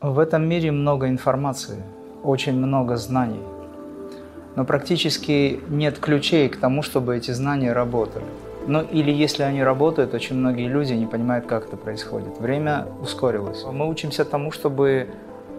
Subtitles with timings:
[0.00, 1.82] В этом мире много информации,
[2.22, 3.42] очень много знаний,
[4.54, 8.24] но практически нет ключей к тому, чтобы эти знания работали.
[8.68, 12.38] Ну или если они работают, очень многие люди не понимают, как это происходит.
[12.38, 13.64] Время ускорилось.
[13.64, 15.08] Мы учимся тому, чтобы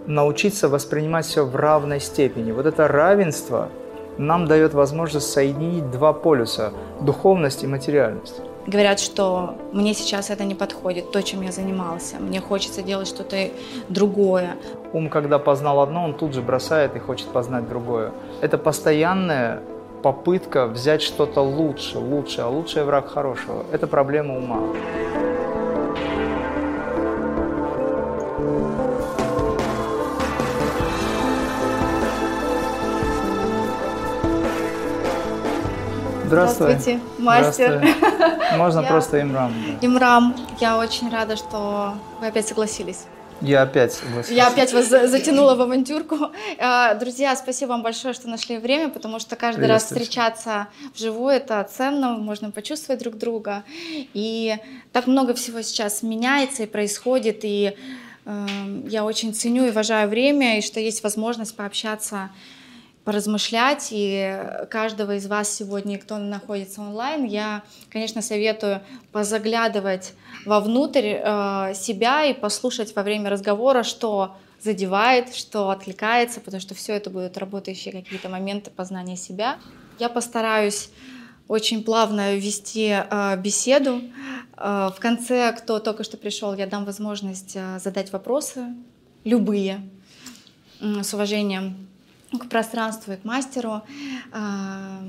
[0.08, 2.54] научиться воспринимать все в равной степени.
[2.54, 3.68] Вот это равенство
[4.18, 6.72] нам дает возможность соединить два полюса–
[7.02, 12.18] духовность и материальность говорят, что мне сейчас это не подходит, то, чем я занимался.
[12.20, 13.50] Мне хочется делать что-то
[13.90, 14.56] другое.
[14.94, 18.12] Ум, когда познал одно, он тут же бросает и хочет познать другое.
[18.42, 19.62] Это постоянная
[20.02, 23.66] попытка взять что-то лучше, лучше, а лучший враг хорошего.
[23.72, 24.62] Это проблема ума.
[36.30, 36.68] Здравствуй.
[36.68, 37.78] Здравствуйте, мастер.
[37.80, 38.58] Здравствуй.
[38.58, 38.88] Можно я...
[38.88, 39.52] просто Имрам.
[39.82, 39.88] Да.
[39.88, 43.06] Имрам, я очень рада, что вы опять согласились.
[43.42, 44.30] Я опять согласилась.
[44.30, 46.30] Я опять вас затянула в авантюрку.
[46.60, 51.68] А, друзья, спасибо вам большое, что нашли время, потому что каждый раз встречаться вживую это
[51.76, 53.64] ценно, можно почувствовать друг друга.
[54.14, 54.56] И
[54.92, 57.76] так много всего сейчас меняется и происходит, и
[58.26, 58.48] э,
[58.88, 62.30] я очень ценю и уважаю время, и что есть возможность пообщаться
[63.04, 63.90] поразмышлять.
[63.92, 64.38] И
[64.70, 70.14] каждого из вас сегодня, кто находится онлайн, я, конечно, советую позаглядывать
[70.46, 76.94] вовнутрь э, себя и послушать во время разговора, что задевает, что откликается, потому что все
[76.94, 79.58] это будут работающие какие-то моменты познания себя.
[80.00, 80.90] Я постараюсь
[81.50, 84.02] очень плавно вести э, беседу.
[84.56, 88.68] Э, в конце, кто только что пришел, я дам возможность э, задать вопросы,
[89.24, 89.82] любые,
[90.80, 91.89] с уважением
[92.38, 93.82] к пространству и к мастеру.
[94.32, 95.02] А,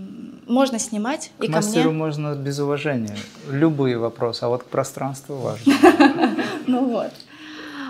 [0.46, 1.98] можно снимать к и мастеру ко мне.
[1.98, 3.16] можно без уважения.
[3.50, 5.74] Любые вопросы, а вот к пространству важно.
[6.66, 7.12] Ну вот.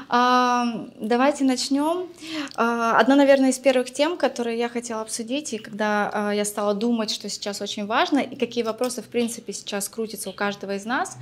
[0.09, 2.09] А, давайте начнем.
[2.57, 7.11] А, одна, наверное, из первых тем, которые я хотела обсудить, и когда я стала думать,
[7.11, 11.19] что сейчас очень важно, и какие вопросы, в принципе, сейчас крутятся у каждого из нас,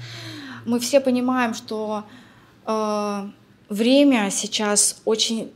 [0.64, 2.04] мы все понимаем, что
[3.68, 5.50] время сейчас очень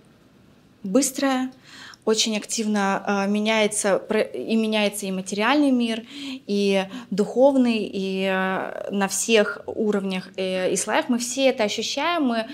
[0.83, 1.53] быстрое,
[2.05, 3.97] очень активно э, меняется
[4.35, 6.03] и меняется и материальный мир,
[6.47, 11.09] и духовный, и э, на всех уровнях э, и слоях.
[11.09, 12.25] Мы все это ощущаем.
[12.25, 12.47] Мы, э,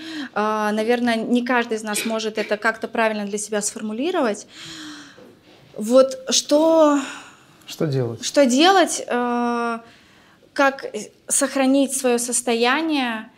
[0.71, 4.45] наверное, не каждый из нас может это как-то правильно для себя сформулировать.
[5.75, 6.99] Вот что...
[7.65, 8.23] Что делать?
[8.23, 9.03] Что делать?
[9.07, 9.79] Э,
[10.53, 10.85] как
[11.27, 13.31] сохранить свое состояние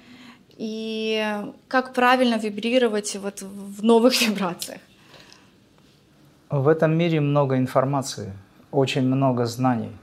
[0.58, 1.26] и
[1.70, 4.82] как правильно вибрировать вот в новых вибрациях?
[6.52, 8.34] В этом мире много информации,
[8.72, 9.96] очень много знаний,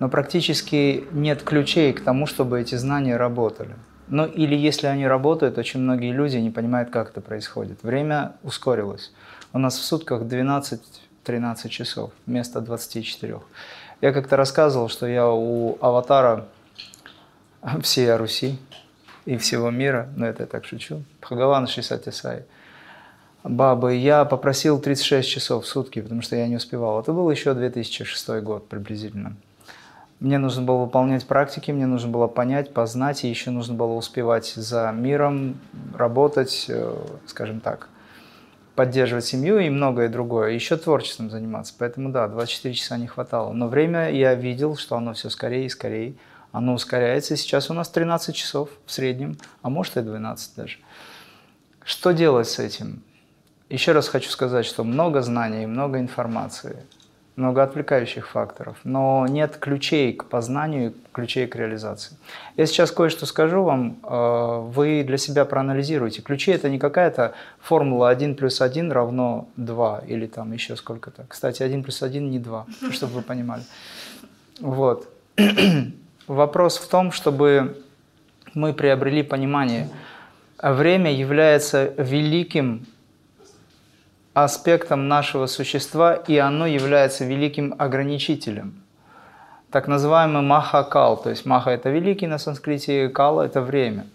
[0.00, 3.76] но практически нет ключей к тому, чтобы эти знания работали.
[4.08, 7.84] Ну или если они работают, очень многие люди не понимают, как это происходит.
[7.84, 9.12] Время ускорилось.
[9.52, 13.38] У нас в сутках 12-13 часов вместо 24.
[14.00, 16.48] Я как-то рассказывал, что я у аватара
[17.82, 18.58] всей Руси
[19.26, 22.42] и всего мира, но это я так шучу, Бхагавана Шисатисай–
[23.48, 27.00] бабы, я попросил 36 часов в сутки, потому что я не успевал.
[27.00, 29.36] Это был еще 2006 год приблизительно.
[30.18, 34.46] Мне нужно было выполнять практики, мне нужно было понять, познать, и еще нужно было успевать
[34.46, 35.58] за миром,
[35.94, 36.96] работать, э,
[37.26, 37.90] скажем так,
[38.74, 40.52] поддерживать семью и многое другое.
[40.52, 41.74] Еще творчеством заниматься.
[41.78, 43.52] Поэтому да, 24 часа не хватало.
[43.52, 46.14] Но время я видел, что оно все скорее и скорее.
[46.50, 47.36] Оно ускоряется.
[47.36, 50.78] Сейчас у нас 13 часов в среднем, а может и 12 даже.
[51.84, 53.02] Что делать с этим?
[53.68, 56.76] Еще раз хочу сказать, что много знаний, много информации,
[57.34, 62.16] много отвлекающих факторов, но нет ключей к познанию, ключей к реализации.
[62.56, 66.22] Я сейчас кое-что скажу вам, э, вы для себя проанализируйте.
[66.22, 71.26] Ключи– это не какая-то формула 1 плюс 1 равно 2 или там еще сколько-то.
[71.28, 73.64] Кстати, 1 плюс 1 не 2, чтобы вы понимали.
[74.60, 75.08] Вот.
[76.28, 77.82] Вопрос в том, чтобы
[78.54, 79.88] мы приобрели понимание.
[80.62, 82.86] Время является великим
[84.44, 88.82] аспектом нашего существа, и оно является великим ограничителем.
[89.70, 94.06] Так называемый маха-кал, то есть маха– это великий на санскрите, кала– это время.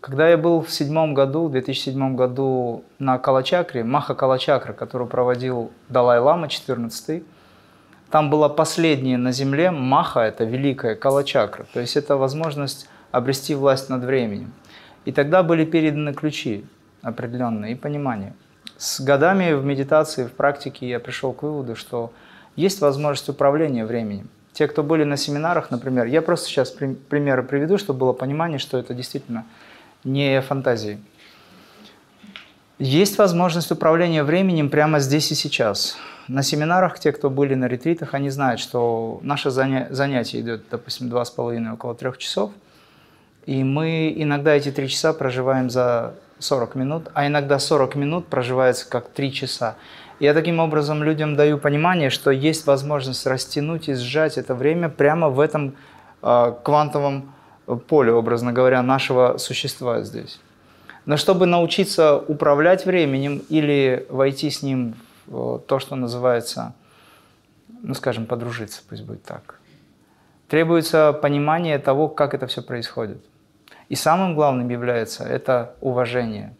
[0.00, 5.72] Когда я был в седьмом году, в 2007 году на Калачакре, Маха Калачакра, которую проводил
[5.88, 7.22] Далай-Лама 14
[8.10, 13.88] там была последняя на Земле Маха, это великая Калачакра, то есть это возможность обрести власть
[13.88, 14.52] над временем.
[15.06, 16.66] И тогда были переданы ключи
[17.00, 18.34] определенные и понимание–
[18.84, 22.12] с годами в медитации, в практике я пришел к выводу, что
[22.54, 24.28] есть возможность управления временем.
[24.52, 28.76] Те, кто были на семинарах, например, я просто сейчас примеры приведу, чтобы было понимание, что
[28.76, 29.46] это действительно
[30.04, 30.98] не фантазии.
[32.78, 35.96] Есть возможность управления временем прямо здесь и сейчас.
[36.28, 41.24] На семинарах, те, кто были на ретритах, они знают, что наше занятие идет, допустим, два
[41.24, 42.50] с половиной, около трех часов.
[43.46, 48.88] И мы иногда эти три часа проживаем за 40 минут, а иногда 40 минут проживается
[48.88, 49.76] как три часа.
[50.20, 55.28] Я таким образом людям даю понимание, что есть возможность растянуть и сжать это время прямо
[55.28, 55.74] в этом
[56.22, 57.32] э, квантовом
[57.88, 60.40] поле, образно говоря, нашего существа здесь.
[61.06, 64.94] Но чтобы научиться управлять временем или войти с ним
[65.26, 66.74] в то, что называется,
[67.82, 69.60] ну скажем, подружиться, пусть будет так,
[70.48, 73.18] требуется понимание того, как это все происходит.
[73.94, 76.56] И самым главным является это уважение.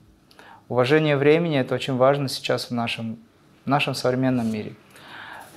[0.69, 3.19] Уважение времени– это очень важно сейчас в нашем,
[3.65, 4.75] в нашем современном мире.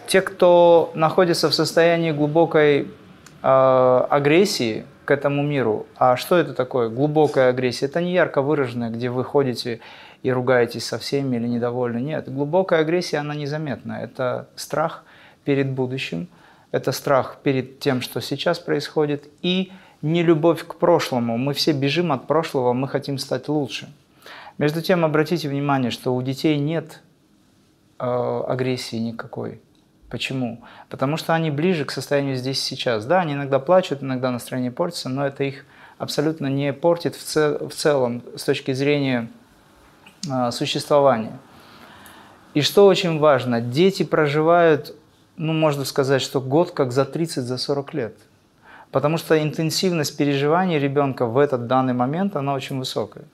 [0.07, 2.87] Те, кто находится в состоянии глубокой
[3.43, 5.85] э, агрессии– к этому миру.
[5.95, 6.89] А что это такое?
[6.89, 7.85] Глубокая агрессия.
[7.85, 9.79] Это не ярко выраженная, где вы ходите
[10.21, 11.99] и ругаетесь со всеми или недовольны.
[11.99, 13.99] Нет, глубокая агрессия, она незаметна.
[14.01, 15.05] Это страх
[15.45, 16.27] перед будущим,
[16.71, 19.71] это страх перед тем, что сейчас происходит, и
[20.01, 21.37] не любовь к прошлому.
[21.37, 23.89] Мы все бежим от прошлого, мы хотим стать лучше.
[24.57, 27.01] Между тем, обратите внимание, что у детей нет
[27.99, 29.61] э, агрессии никакой.
[30.09, 30.61] Почему?
[30.89, 33.05] Потому что они ближе к состоянию здесь сейчас.
[33.05, 35.65] Да, они иногда плачут, иногда настроение портится, но это их
[35.97, 39.27] абсолютно не портит в, цел, в целом с точки зрения
[40.29, 41.37] э, существования.
[42.53, 44.95] И что очень важно, дети проживают,
[45.35, 48.17] ну, можно сказать, что год как за 30, за 40 лет.
[48.91, 53.25] Потому что интенсивность переживаний ребенка в этот данный момент, она очень высокая.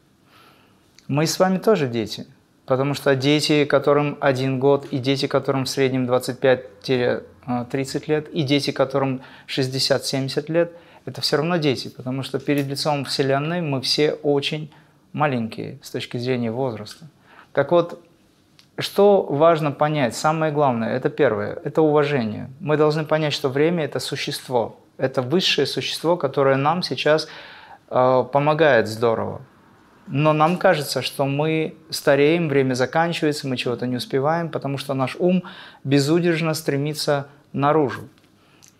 [1.08, 2.26] Мы с вами тоже дети–
[2.66, 8.72] Потому что дети, которым один год, и дети, которым в среднем 25-30 лет, и дети,
[8.72, 10.72] которым 60-70 лет,
[11.06, 14.72] это все равно дети, потому что перед лицом Вселенной мы все очень
[15.12, 17.08] маленькие с точки зрения возраста.
[17.52, 18.02] Так вот,
[18.78, 20.16] что важно понять?
[20.16, 22.50] Самое главное, это первое, это уважение.
[22.62, 27.28] Мы должны понять, что время– это существо, это высшее существо, которое нам сейчас
[27.90, 29.42] э, помогает здорово.
[30.07, 35.16] Но нам кажется, что мы стареем, время заканчивается, мы чего-то не успеваем, потому что наш
[35.18, 35.44] ум
[35.84, 38.10] безудержно стремится наружу.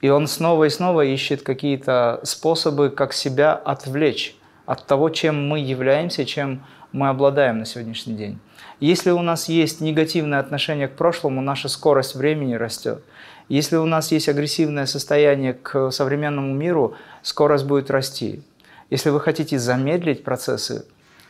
[0.02, 4.36] И он снова и снова ищет какие-то способы, как себя отвлечь
[4.66, 8.40] от того, чем мы являемся, чем мы обладаем на сегодняшний день.
[8.82, 13.02] Если у нас есть негативное отношение к прошлому, наша скорость времени растет.
[13.50, 18.42] Если у нас есть агрессивное состояние к современному миру, скорость будет расти.
[18.90, 20.86] Если вы хотите замедлить процессы,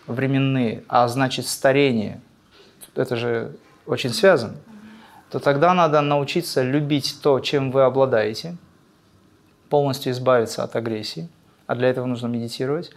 [0.07, 2.21] временные, а значит старение,
[2.95, 3.55] это же
[3.85, 4.55] очень связано,
[5.29, 8.55] то тогда надо научиться любить то, чем вы обладаете,
[9.69, 11.27] полностью избавиться от агрессии,
[11.65, 12.91] а для этого нужно медитировать.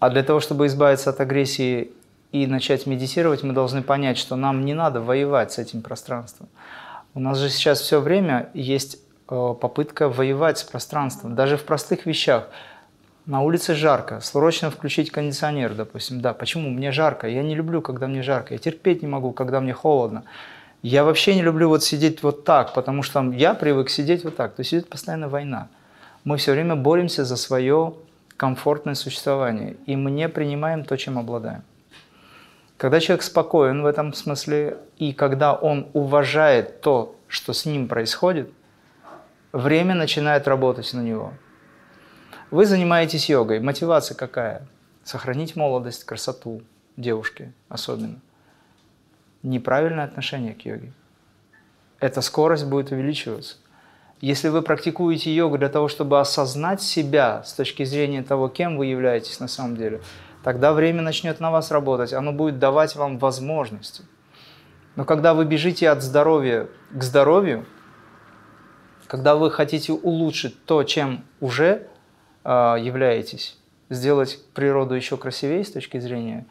[0.00, 1.92] А для того, чтобы избавиться от агрессии
[2.32, 6.48] и начать медитировать, мы должны понять, что нам не надо воевать с этим пространством.
[7.14, 8.98] У нас же сейчас все время есть
[9.28, 12.48] э, попытка воевать с пространством, даже в простых вещах–
[13.26, 16.20] на улице жарко, срочно включить кондиционер, допустим.
[16.20, 16.70] Да, почему?
[16.70, 17.28] Мне жарко.
[17.28, 18.54] Я не люблю, когда мне жарко.
[18.54, 20.24] Я терпеть не могу, когда мне холодно.
[20.82, 24.54] Я вообще не люблю вот сидеть вот так, потому что я привык сидеть вот так.
[24.54, 25.68] То есть идет постоянно война.
[26.24, 27.94] Мы все время боремся за свое
[28.36, 29.76] комфортное существование.
[29.86, 31.62] И мы не принимаем то, чем обладаем.
[32.80, 38.50] Когда человек спокоен в этом смысле, и когда он уважает то, что с ним происходит,
[39.52, 41.34] время начинает работать на него.
[42.50, 43.60] Вы занимаетесь йогой.
[43.60, 44.66] Мотивация какая?
[45.04, 46.62] Сохранить молодость, красоту
[46.96, 48.18] девушки особенно.
[49.42, 50.94] Неправильное отношение к йоге.
[51.98, 53.56] Эта скорость будет увеличиваться.
[54.22, 58.86] Если вы практикуете йогу для того, чтобы осознать себя с точки зрения того, кем вы
[58.86, 60.00] являетесь на самом деле,
[60.42, 64.04] тогда время начнет на вас работать, оно будет давать вам возможности.
[64.96, 67.64] Но когда вы бежите от здоровья к здоровью,
[69.06, 71.86] когда вы хотите улучшить то, чем уже
[72.44, 76.46] а, являетесь, сделать природу еще красивее с точки зрения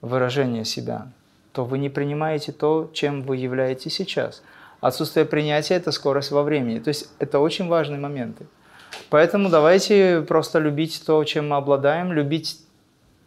[0.00, 1.08] выражения себя,
[1.52, 4.42] то вы не принимаете то, чем вы являетесь сейчас.
[4.80, 6.80] Отсутствие принятия– это скорость во времени.
[6.80, 8.46] То есть это очень важные моменты.
[9.10, 12.58] Поэтому давайте просто любить то, чем мы обладаем, любить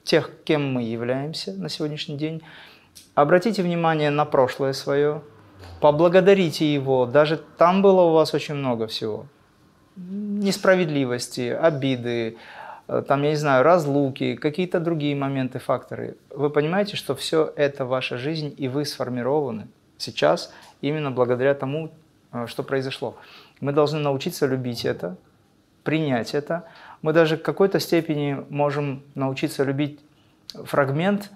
[0.06, 2.42] тех, кем мы являемся на сегодняшний день.
[3.16, 5.22] Обратите внимание на прошлое свое,
[5.82, 7.06] поблагодарите его.
[7.06, 9.26] Даже там было у вас очень много всего
[9.96, 12.38] несправедливости, обиды,
[12.88, 16.18] э, там, я не знаю, разлуки, какие-то другие моменты, факторы.
[16.30, 21.92] Вы понимаете, что все это ваша жизнь, и вы сформированы сейчас именно благодаря тому,
[22.32, 23.16] э, что произошло.
[23.62, 25.16] Мы должны научиться любить это,
[25.84, 26.66] принять это.
[27.06, 30.00] Мы даже в какой-то степени можем научиться любить
[30.48, 31.30] фрагмент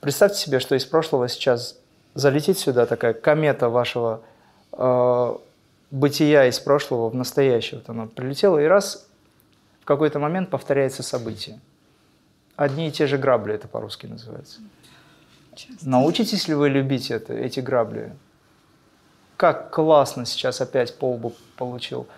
[0.00, 1.78] Представьте себе, что из прошлого сейчас
[2.14, 4.22] залетит сюда такая комета вашего
[4.72, 5.36] э,
[5.90, 7.80] бытия из прошлого в настоящее.
[7.80, 9.06] Вот она прилетела, и раз
[9.82, 11.60] в какой-то момент повторяется событие.
[12.56, 14.60] Одни и те же грабли, это по-русски называется.
[15.54, 15.88] Часто.
[15.88, 18.16] Научитесь ли вы любить это, эти грабли?
[19.36, 22.08] Как классно сейчас опять по лбу получил.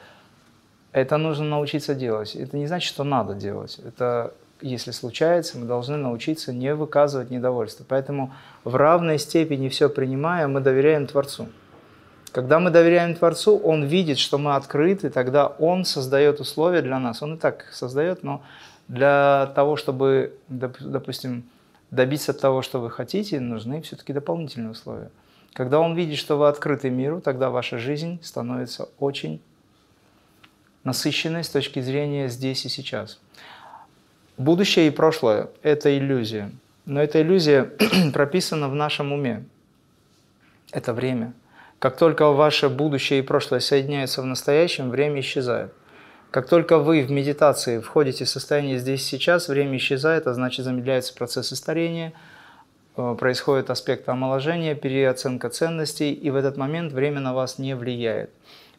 [0.95, 2.37] Это нужно научиться делать.
[2.37, 3.81] Это не значит, что надо делать.
[3.85, 7.85] Это, если случается, мы должны научиться не выказывать недовольство.
[7.89, 8.33] Поэтому
[8.63, 11.49] в равной степени все принимая, мы доверяем Творцу.
[12.31, 17.23] Когда мы доверяем Творцу, Он видит, что мы открыты, тогда Он создает условия для нас.
[17.23, 18.43] Он и так создает, но
[18.87, 21.43] для того, чтобы, допустим,
[21.91, 25.11] добиться того, что вы хотите, нужны все-таки дополнительные условия.
[25.55, 29.43] Когда Он видит, что вы открыты миру, тогда ваша жизнь становится очень
[30.85, 33.19] насыщенной с точки зрения здесь и сейчас.
[34.37, 36.51] Будущее и прошлое– это иллюзия.
[36.87, 37.65] Но эта иллюзия
[38.13, 39.45] прописана в нашем уме.
[40.71, 41.33] Это время.
[41.79, 45.73] Как только ваше будущее и прошлое соединяются в настоящем, время исчезает.
[46.31, 50.65] Как только вы в медитации входите в состояние здесь и сейчас, время исчезает, а значит
[50.65, 52.13] замедляются процессы старения,
[52.97, 58.31] э, происходит аспект омоложения, переоценка ценностей, и в этот момент время на вас не влияет.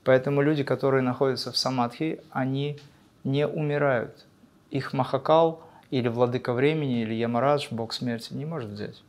[0.05, 2.79] Поэтому люди, которые находятся в самадхи, они
[3.23, 4.25] не умирают.
[4.69, 9.01] Их махакал или владыка времени, или ямарадж, бог смерти, не может взять.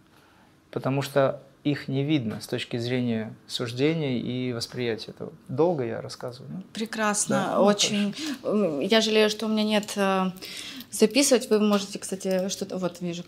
[0.71, 5.33] Потому что их не видно с точки зрения суждения и восприятия этого.
[5.49, 6.51] Долго я рассказываю.
[6.51, 6.63] Ну?
[6.73, 8.15] Прекрасно, да, очень.
[8.43, 10.31] Ну, я жалею, что у меня нет э,
[10.91, 11.51] записывать.
[11.51, 13.23] Вы можете, кстати, что-то, вот вижу,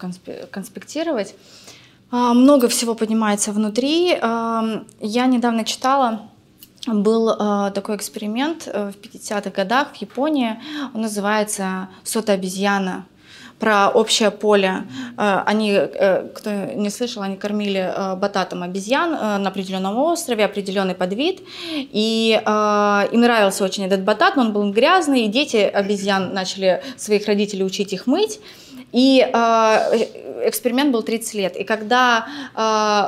[0.50, 1.34] конспектировать.
[2.10, 4.12] А, много всего поднимается внутри.
[4.12, 6.30] Я недавно читала
[6.92, 10.60] был э, такой эксперимент э, в 50-х годах в Японии.
[10.94, 13.06] Он называется «Сота обезьяна»
[13.58, 14.84] про общее поле.
[15.16, 19.10] Э, они, э, кто не слышал, они кормили э, бататом обезьян
[19.42, 21.42] на определенном острове, определенный подвид.
[21.74, 22.40] И
[23.12, 27.64] им нравился очень этот батат, но он был грязный, и дети обезьян начали своих родителей
[27.64, 28.40] учить их мыть.
[28.92, 29.20] И
[30.44, 31.56] эксперимент был 30 лет.
[31.56, 32.26] И когда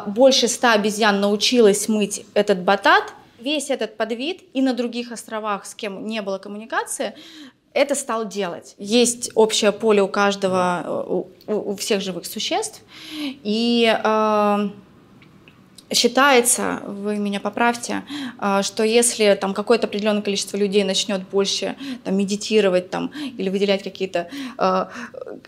[0.07, 5.75] больше 100 обезьян научилась мыть этот батат, весь этот подвид и на других островах, с
[5.75, 7.15] кем не было коммуникации,
[7.73, 8.75] это стал делать.
[8.79, 12.83] Есть общее поле у каждого, у, у всех живых существ.
[13.15, 14.69] И э,
[15.93, 18.03] считается, вы меня поправьте,
[18.41, 23.85] э, что если там какое-то определенное количество людей начнет больше там, медитировать там, или выделять
[23.85, 24.29] какие-то
[24.59, 24.87] э,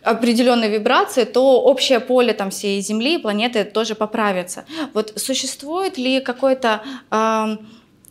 [0.02, 4.64] определенные вибрации, то общее поле там, всей Земли, планеты тоже поправится.
[4.94, 6.82] Вот существует ли какой-то...
[7.10, 7.56] Э,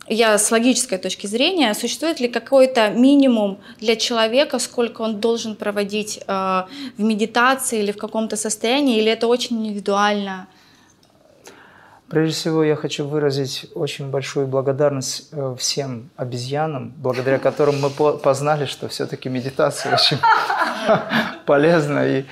[0.08, 6.20] я с логической точки зрения, существует ли какой-то минимум для человека, сколько он должен проводить
[6.26, 6.62] э,
[6.98, 10.48] в медитации или в каком-то состоянии, или это очень индивидуально?
[12.08, 18.66] Прежде всего, я хочу выразить очень большую благодарность э, всем обезьянам, благодаря которым мы познали,
[18.66, 20.18] что все-таки медитация очень
[21.46, 22.06] полезна.
[22.06, 22.24] И,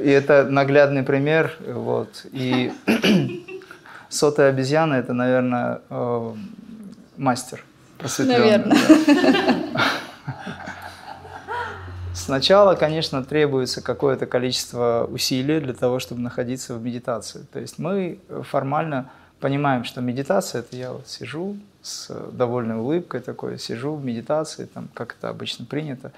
[0.00, 1.54] и это наглядный пример.
[1.66, 2.26] Вот.
[2.32, 2.72] И
[4.08, 6.34] сотая обезьяна– это, наверное, э,
[7.20, 7.62] мастер
[7.98, 8.38] просветленный.
[8.38, 8.78] Наверное.
[12.14, 17.46] Сначала, конечно, требуется какое-то количество усилий для того, чтобы находиться в медитации.
[17.52, 23.58] То есть мы формально понимаем, что медитация– это я вот сижу с довольной улыбкой такой,
[23.58, 26.12] сижу в медитации, там, как это обычно принято.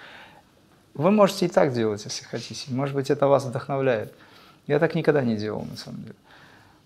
[0.94, 2.72] Вы можете и так делать, если хотите.
[2.72, 4.12] Может быть, это вас вдохновляет.
[4.66, 6.14] Я так никогда не делал, на самом деле.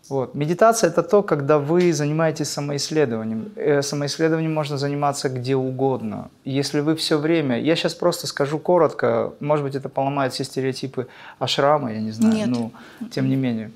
[0.09, 0.35] Вот.
[0.35, 3.51] Медитация– это то, когда вы занимаетесь самоисследованием.
[3.57, 6.31] Э, самоисследованием можно заниматься где угодно.
[6.45, 7.59] Если вы все время…
[7.61, 11.09] Я сейчас просто скажу коротко, может быть, это поломает все стереотипы
[11.39, 12.49] ашрама, я не знаю, Нет.
[12.49, 12.71] но
[13.11, 13.71] тем не менее.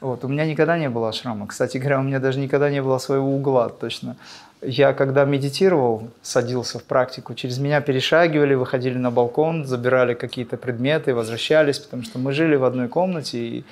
[0.00, 0.24] Вот.
[0.24, 1.46] У меня никогда не было ашрама.
[1.46, 4.16] Кстати говоря, у меня даже никогда не было своего угла, точно.
[4.62, 11.14] Я когда медитировал, садился в практику, через меня перешагивали, выходили на балкон, забирали какие-то предметы,
[11.14, 13.64] возвращались, потому что мы жили в одной комнате, и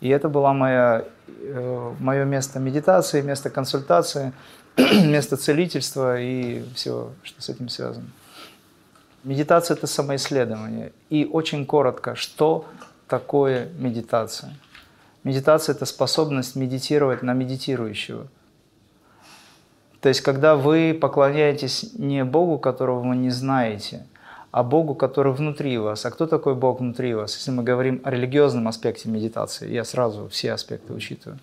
[0.00, 1.04] и это было моя,
[1.98, 4.32] мое место медитации, место консультации,
[4.76, 8.08] место целительства и все, что с этим связано.
[9.22, 10.92] Медитация– это самоисследование.
[11.10, 12.64] И очень коротко, что
[13.06, 14.54] такое медитация?
[15.24, 18.28] Медитация– это способность медитировать на медитирующего.
[20.00, 24.06] То есть, когда вы поклоняетесь не Богу, которого вы не знаете,
[24.50, 26.04] а Богу, который внутри вас.
[26.06, 27.36] А кто такой Бог внутри вас?
[27.36, 31.38] Если мы говорим о религиозном аспекте медитации, я сразу все аспекты учитываю.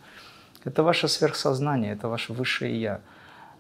[0.66, 3.00] Это ваше сверхсознание, это ваше высшее Я.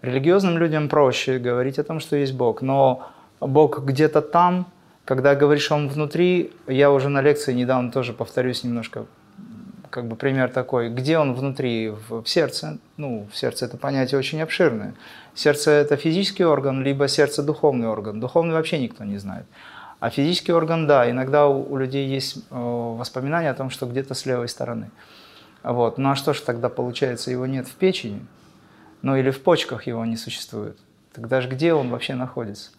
[0.01, 4.67] Религиозным людям проще говорить о том, что есть Бог, но Бог где-то там,
[5.05, 9.05] когда говоришь, Он внутри, я уже на лекции недавно тоже повторюсь немножко,
[9.89, 14.41] как бы пример такой, где он внутри, в, сердце, ну, в сердце это понятие очень
[14.41, 14.93] обширное.
[15.35, 18.19] Сердце это физический орган, либо сердце духовный орган.
[18.19, 19.45] Духовный вообще никто не знает.
[19.99, 24.13] А физический орган, да, иногда у, у людей есть э, воспоминания о том, что где-то
[24.13, 24.91] с левой стороны.
[25.63, 25.97] Вот.
[25.97, 28.25] Ну а что же тогда получается, его нет в печени?
[29.01, 30.77] Ну или в почках его не существует.
[31.13, 32.71] Тогда же где он вообще находится?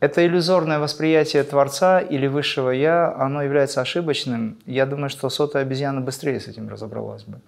[0.00, 4.56] Это иллюзорное восприятие Творца или Высшего Я, оно является ошибочным.
[4.64, 7.38] Я думаю, что сотая обезьяна быстрее с этим разобралась бы.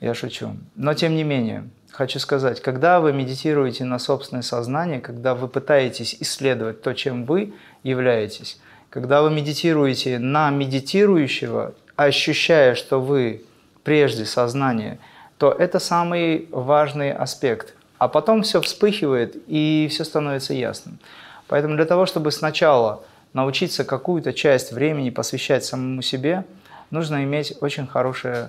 [0.00, 0.56] Я шучу.
[0.74, 6.16] Но тем не менее, хочу сказать, когда вы медитируете на собственное сознание, когда вы пытаетесь
[6.18, 7.54] исследовать то, чем вы
[7.84, 8.58] являетесь,
[8.90, 13.44] когда вы медитируете на медитирующего, ощущая, что вы
[13.84, 14.98] прежде сознание,
[15.38, 17.74] то это самый важный аспект.
[17.98, 20.98] А потом все вспыхивает и все становится ясным.
[21.52, 23.04] Поэтому для того, чтобы сначала
[23.34, 26.46] научиться какую-то часть времени посвящать самому себе,
[26.90, 28.48] нужно иметь очень хорошее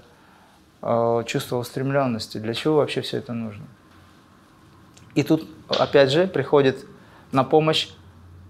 [0.81, 2.37] э, чувство устремленности.
[2.37, 3.65] Для чего вообще все это нужно?
[5.15, 6.85] И тут, опять же, приходит
[7.33, 7.89] на помощь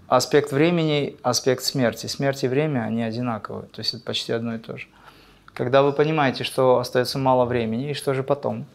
[0.06, 2.06] аспект времени, аспект смерти.
[2.06, 4.86] Смерть и время, они одинаковые, то есть это почти одно и то же.
[5.52, 8.66] Когда вы понимаете, что остается мало времени, и что же потом?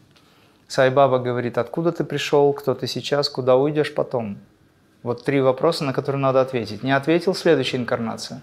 [0.67, 4.39] Сайбаба говорит, откуда ты пришел, кто ты сейчас, куда уйдешь потом.
[5.01, 6.83] Вот три вопроса, на которые надо ответить.
[6.83, 8.41] Не ответил следующая инкарнация.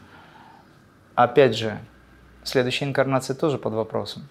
[1.14, 1.78] Опять же,
[2.44, 4.26] следующая инкарнация тоже под вопросом.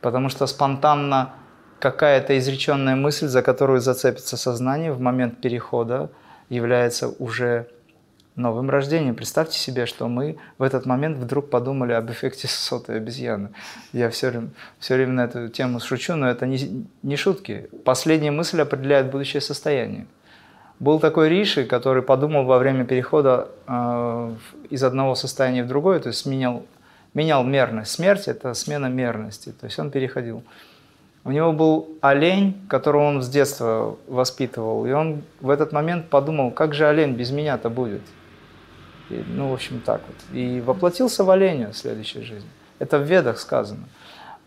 [0.00, 1.32] Потому что спонтанно
[1.78, 6.10] какая-то изреченная мысль, за которую зацепится сознание в момент перехода,
[6.48, 7.68] является уже
[8.34, 9.14] новым рождением.
[9.14, 13.50] Представьте себе, что мы в этот момент вдруг подумали об эффекте сотой обезьяны.
[13.92, 17.68] Я все время, все время на эту тему шучу, но это не, не шутки.
[17.84, 20.06] Последняя мысль определяет будущее состояние.
[20.80, 24.34] Был такой Риши, который подумал во время перехода э,
[24.70, 26.64] из одного состояния в другое, то есть менял,
[27.14, 27.92] менял мерность.
[27.92, 30.42] Смерть– это смена мерности, то есть он переходил.
[31.24, 36.50] У него был олень, которого он с детства воспитывал, и он в этот момент подумал,
[36.50, 38.02] как же олень без меня-то будет.
[39.08, 40.36] И, ну, в общем, так вот.
[40.36, 42.48] И воплотился в оленя в следующей жизни.
[42.80, 43.84] Это в ведах сказано.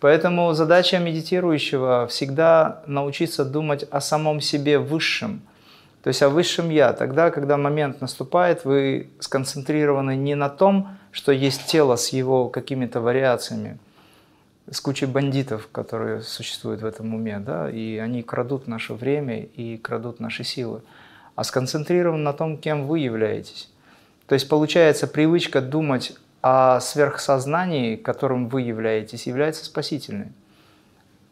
[0.01, 5.39] Поэтому задача медитирующего всегда научиться думать о самом себе высшем–
[6.05, 6.93] то есть о высшем Я.
[6.93, 13.01] Тогда, когда момент наступает, вы сконцентрированы не на том, что есть тело с его какими-то
[13.01, 13.79] вариациями,
[14.69, 19.77] с кучей бандитов, которые существуют в этом уме, да, и они крадут наше время и
[19.77, 20.83] крадут наши силы,
[21.33, 23.71] а сконцентрирован на том, кем вы являетесь.
[24.27, 30.27] То есть получается привычка думать о сверхсознании, которым вы являетесь, является спасительной.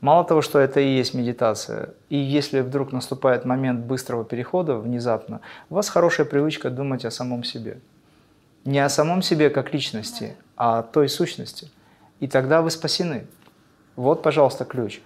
[0.03, 5.39] Мало того, что это и есть медитация, и если вдруг наступает момент быстрого перехода внезапно,
[5.69, 7.79] у вас хорошая привычка думать о самом себе.
[8.65, 11.71] Не о самом себе как личности, а о той сущности.
[12.19, 13.27] И тогда вы спасены.
[13.95, 14.99] Вот, пожалуйста, ключ.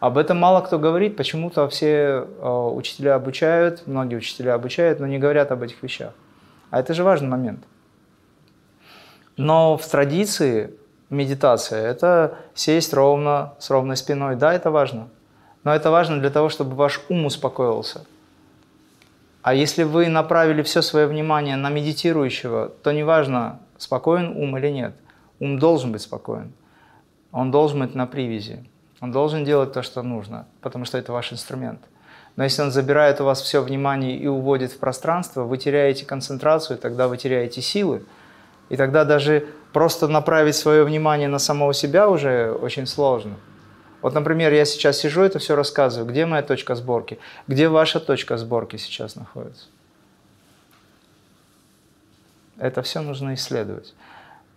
[0.00, 5.20] Об этом мало кто говорит, почему-то все э, учителя обучают, многие учителя обучают, но не
[5.20, 6.14] говорят об этих вещах.
[6.70, 7.62] А это же важный момент.
[9.36, 10.74] Но в традиции
[11.12, 14.36] медитация– это сесть ровно, с ровной спиной.
[14.36, 15.08] Да, это важно.
[15.64, 18.04] Но это важно для того, чтобы ваш ум успокоился.
[19.42, 24.94] А если вы направили все свое внимание на медитирующего, то неважно, спокоен ум или нет.
[25.40, 26.52] Ум должен быть спокоен.
[27.32, 28.64] Он должен быть на привязи.
[29.00, 31.80] Он должен делать то, что нужно, потому что это ваш инструмент.
[32.36, 36.78] Но если он забирает у вас все внимание и уводит в пространство, вы теряете концентрацию,
[36.78, 38.04] тогда вы теряете силы.
[38.68, 43.36] И тогда даже просто направить свое внимание на самого себя уже очень сложно.
[44.02, 46.10] Вот, например, я сейчас сижу, это все рассказываю.
[46.10, 47.18] Где моя точка сборки?
[47.46, 49.66] Где ваша точка сборки сейчас находится?
[52.58, 53.94] Это все нужно исследовать.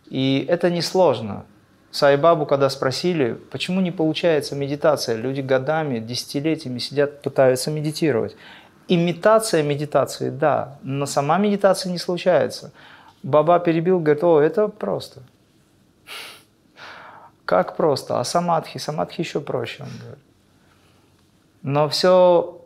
[0.08, 1.46] И это несложно.
[1.92, 8.36] Сайбабу, когда спросили, почему не получается медитация, люди годами, десятилетиями сидят, пытаются медитировать.
[8.88, 12.74] Имитация медитации, да, но сама медитация не случается.
[13.26, 15.24] Баба перебил, говорит, о, это просто.
[17.44, 18.20] Как просто?
[18.20, 18.78] А самадхи?
[18.78, 20.24] Самадхи еще проще, он говорит.
[21.64, 22.62] Но все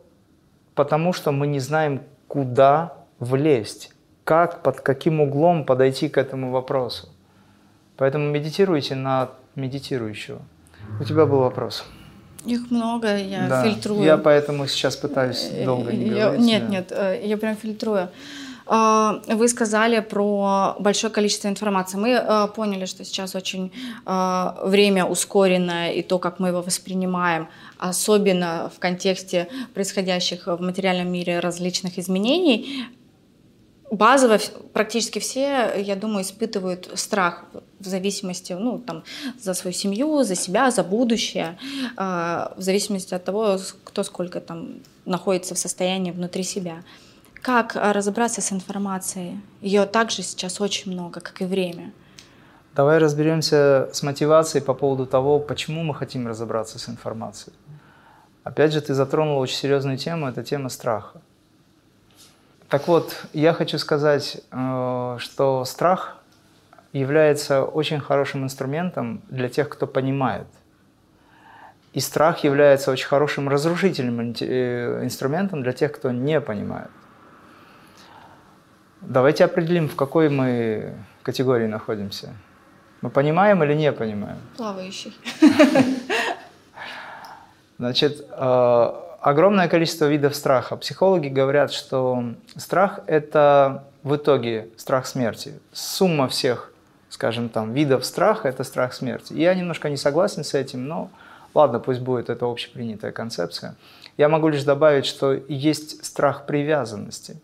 [0.74, 3.94] потому, что мы не знаем, куда влезть,
[4.24, 7.08] как, под каким углом подойти к этому вопросу.
[7.96, 10.42] Поэтому медитируйте на медитирующего.
[11.00, 11.86] У тебя был вопрос.
[12.44, 14.02] Их много, я да, фильтрую.
[14.02, 16.44] Я поэтому сейчас пытаюсь долго не я, говорить.
[16.44, 16.68] Нет, да.
[16.68, 18.10] нет, э, я прям фильтрую.
[18.72, 21.98] А, вы сказали про большое количество информации.
[21.98, 23.72] Мы а, поняли, что сейчас очень
[24.06, 31.10] а, время ускоренное и то, как мы его воспринимаем, особенно в контексте происходящих в материальном
[31.10, 32.86] мире различных изменений,
[33.90, 34.38] базово
[34.72, 37.46] практически все, я думаю, испытывают страх
[37.80, 39.02] в зависимости, ну, там,
[39.40, 41.58] за свою семью, за себя, за будущее,
[41.96, 44.74] а, в зависимости от того, кто сколько там
[45.06, 46.84] находится в состоянии внутри себя.
[47.42, 49.40] Как а, разобраться с информацией?
[49.62, 51.92] Ее также сейчас очень много, как и время.
[52.74, 57.56] Давай разберемся с мотивацией по поводу того, почему мы хотим разобраться с информацией.
[58.44, 61.20] Опять же, ты затронул очень серьезную тему, это тема страха.
[62.68, 66.18] Так вот, я хочу сказать, э, что страх
[66.92, 70.46] является очень хорошим инструментом для тех, кто понимает.
[71.92, 76.90] И страх является очень хорошим разрушительным э, инструментом для тех, кто не понимает.
[79.00, 82.34] Давайте определим, в какой мы категории находимся.
[83.00, 84.38] Мы понимаем или не понимаем?
[84.56, 85.16] Плавающий.
[87.78, 90.76] Значит, э, огромное количество видов страха.
[90.76, 95.58] Психологи говорят, что страх– это в итоге страх смерти.
[95.72, 96.72] Сумма всех,
[97.08, 99.32] скажем там, видов страха– это страх смерти.
[99.32, 101.10] Я немножко не согласен с этим, но
[101.54, 103.76] ладно, пусть будет это общепринятая концепция.
[104.18, 107.40] Я могу лишь добавить, что есть страх привязанности.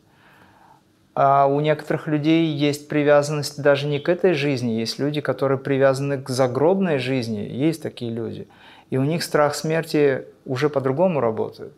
[1.19, 4.73] А у некоторых людей есть привязанность даже не к этой жизни.
[4.73, 7.41] Есть люди, которые привязаны к загробной жизни.
[7.41, 8.47] Есть такие люди–
[8.91, 11.73] и у них страх смерти уже по-другому работает.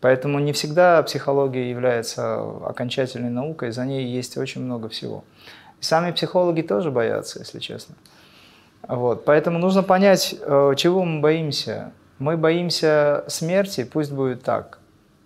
[0.00, 5.24] Поэтому не всегда психология является окончательной наукой, за ней есть очень много всего.
[5.80, 7.96] И сами психологи тоже боятся, если честно.
[8.86, 9.24] Вот.
[9.24, 11.92] Поэтому нужно понять, э, чего мы боимся.
[12.20, 14.77] Мы боимся смерти, пусть будет так.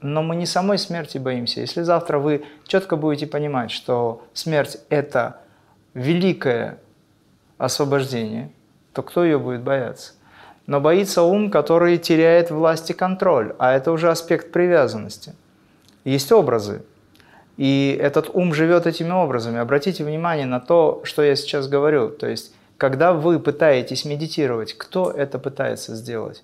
[0.02, 1.60] Но мы не самой смерти боимся.
[1.60, 5.40] Если завтра вы четко будете понимать, что смерть– это
[5.94, 6.78] великое
[7.58, 8.50] освобождение,
[8.92, 10.12] то кто ее будет бояться?
[10.66, 15.34] но боится ум, который теряет власть и контроль, а это уже аспект привязанности.
[16.04, 16.82] Есть образы,
[17.56, 19.58] и этот ум живет этими образами.
[19.58, 22.10] Обратите внимание на то, что я сейчас говорю.
[22.10, 26.42] То есть, когда вы пытаетесь медитировать, кто это пытается сделать?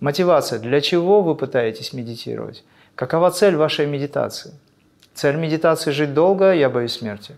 [0.00, 0.58] Мотивация.
[0.58, 2.64] Для чего вы пытаетесь медитировать?
[2.94, 4.52] Какова цель вашей медитации?
[5.14, 7.36] Цель медитации– жить долго, я боюсь смерти.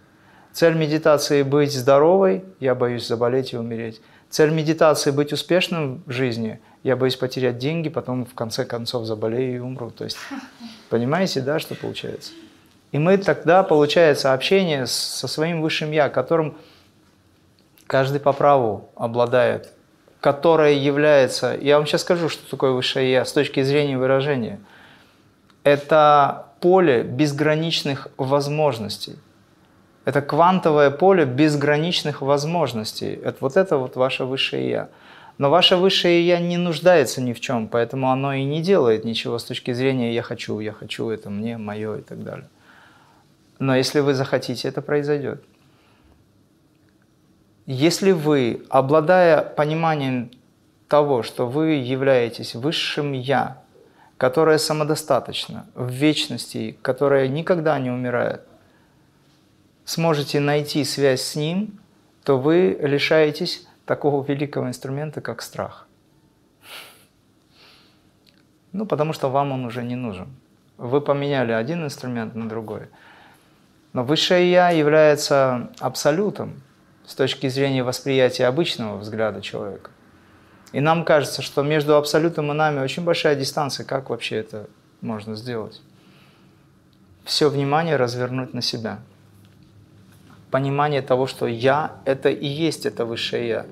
[0.52, 4.00] Цель медитации– быть здоровой, я боюсь заболеть и умереть.
[4.28, 6.60] Цель медитации– быть успешным в жизни.
[6.82, 9.90] Я боюсь потерять деньги, потом в конце концов заболею и умру.
[9.90, 10.18] То есть,
[10.90, 12.32] понимаете, да, что получается?
[12.92, 16.56] И мы тогда, получается, общение со своим высшим Я, которым
[17.86, 19.72] каждый по праву обладает,
[20.20, 24.60] которое является, я вам сейчас скажу, что такое высшее Я с точки зрения выражения.
[25.66, 29.16] Это поле безграничных возможностей.
[30.04, 33.18] Это квантовое поле безграничных возможностей.
[33.24, 34.88] Это вот это вот ваше высшее Я.
[35.38, 39.40] Но ваше высшее Я не нуждается ни в чем, поэтому оно и не делает ничего
[39.40, 42.48] с точки зрения «я хочу», «я хочу», «это мне», «мое» и так далее.
[43.58, 45.42] Но если вы захотите, это произойдет.
[47.66, 50.30] Если вы, обладая пониманием
[50.86, 53.65] того, что вы являетесь высшим Я,
[54.18, 58.42] которое самодостаточно, в вечности, которое никогда не умирает,
[59.84, 61.78] сможете найти связь с ним,
[62.24, 65.86] то вы лишаетесь такого великого инструмента, как страх.
[68.72, 70.28] Ну, потому что вам он уже не нужен.
[70.76, 72.88] Вы поменяли один инструмент на другой.
[73.92, 76.62] Но высшее Я является абсолютом
[77.06, 79.90] с точки зрения восприятия обычного взгляда человека.
[80.76, 83.86] И нам кажется, что между абсолютом и нами очень большая дистанция.
[83.86, 84.68] Как вообще это
[85.00, 85.80] можно сделать?
[87.24, 88.98] Все внимание развернуть на себя–
[90.50, 93.66] понимание того, что я– это и есть это высшее я.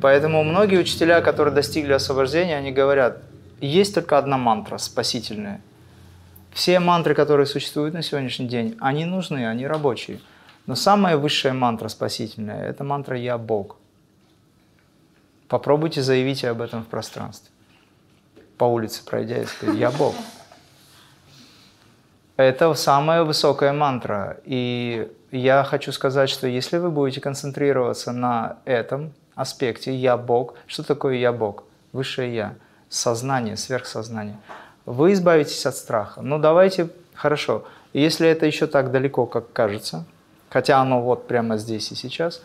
[0.00, 3.22] Поэтому многие учителя, которые достигли освобождения, они говорят,
[3.60, 5.60] есть только одна мантра спасительная.
[6.52, 10.20] Все мантры, которые существуют на сегодняшний день, они нужны, они рабочие.
[10.66, 13.78] Но самая высшая мантра спасительная– это мантра «Я Бог».
[15.48, 17.50] Попробуйте заявить об этом в пространстве.
[18.56, 20.14] По улице пройдя и сказать «Я Бог».
[22.36, 24.38] Это самая высокая мантра.
[24.44, 30.82] И я хочу сказать, что если вы будете концентрироваться на этом аспекте «я Бог», что
[30.82, 31.64] такое «я Бог»?
[31.92, 32.54] Высшее «я»,
[32.88, 34.36] сознание, сверхсознание.
[34.86, 36.22] Вы избавитесь от страха.
[36.22, 40.04] Ну давайте, хорошо, если это еще так далеко, как кажется,
[40.50, 42.42] хотя оно вот прямо здесь и сейчас,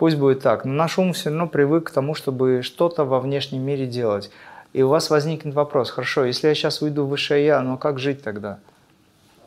[0.00, 0.64] пусть будет так.
[0.64, 4.30] Но наш ум все равно привык к тому, чтобы что-то во внешнем мире делать.
[4.72, 7.98] И у вас возникнет вопрос, хорошо, если я сейчас уйду в высшее «я», ну как
[7.98, 8.60] жить тогда?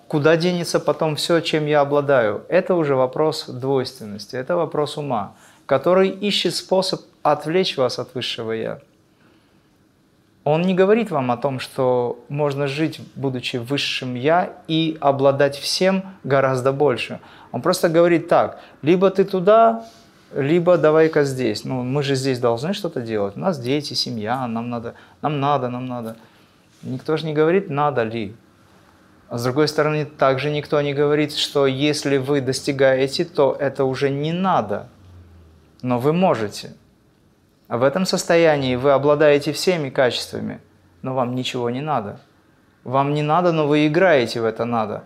[0.07, 2.43] Куда денется потом все, чем я обладаю?
[2.49, 5.33] Это уже вопрос двойственности, это вопрос ума,
[5.65, 8.79] который ищет способ отвлечь вас от высшего Я.
[10.43, 16.03] Он не говорит вам о том, что можно жить, будучи высшим «я», и обладать всем
[16.23, 17.19] гораздо больше.
[17.51, 19.83] Он просто говорит так, либо ты туда,
[20.35, 21.63] либо давай-ка здесь.
[21.63, 23.35] Ну, мы же здесь должны что-то делать.
[23.35, 26.15] У нас дети, семья, нам надо, нам надо, нам надо.
[26.81, 28.35] Никто же не говорит, надо ли.
[29.29, 34.09] А с другой стороны, также никто не говорит, что если вы достигаете, то это уже
[34.09, 34.87] не надо.
[35.81, 36.73] Но вы можете.
[37.67, 40.59] А в этом состоянии вы обладаете всеми качествами,
[41.01, 42.19] но вам ничего не надо.
[42.83, 45.03] Вам не надо, но вы играете в это надо.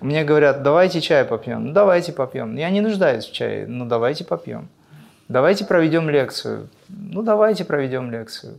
[0.00, 1.66] Мне говорят, давайте чай попьем.
[1.66, 2.56] Ну, давайте попьем.
[2.56, 4.68] Я не нуждаюсь в чае, ну, давайте попьем.
[5.28, 6.68] Давайте проведем лекцию.
[6.88, 8.58] Ну, давайте проведем лекцию.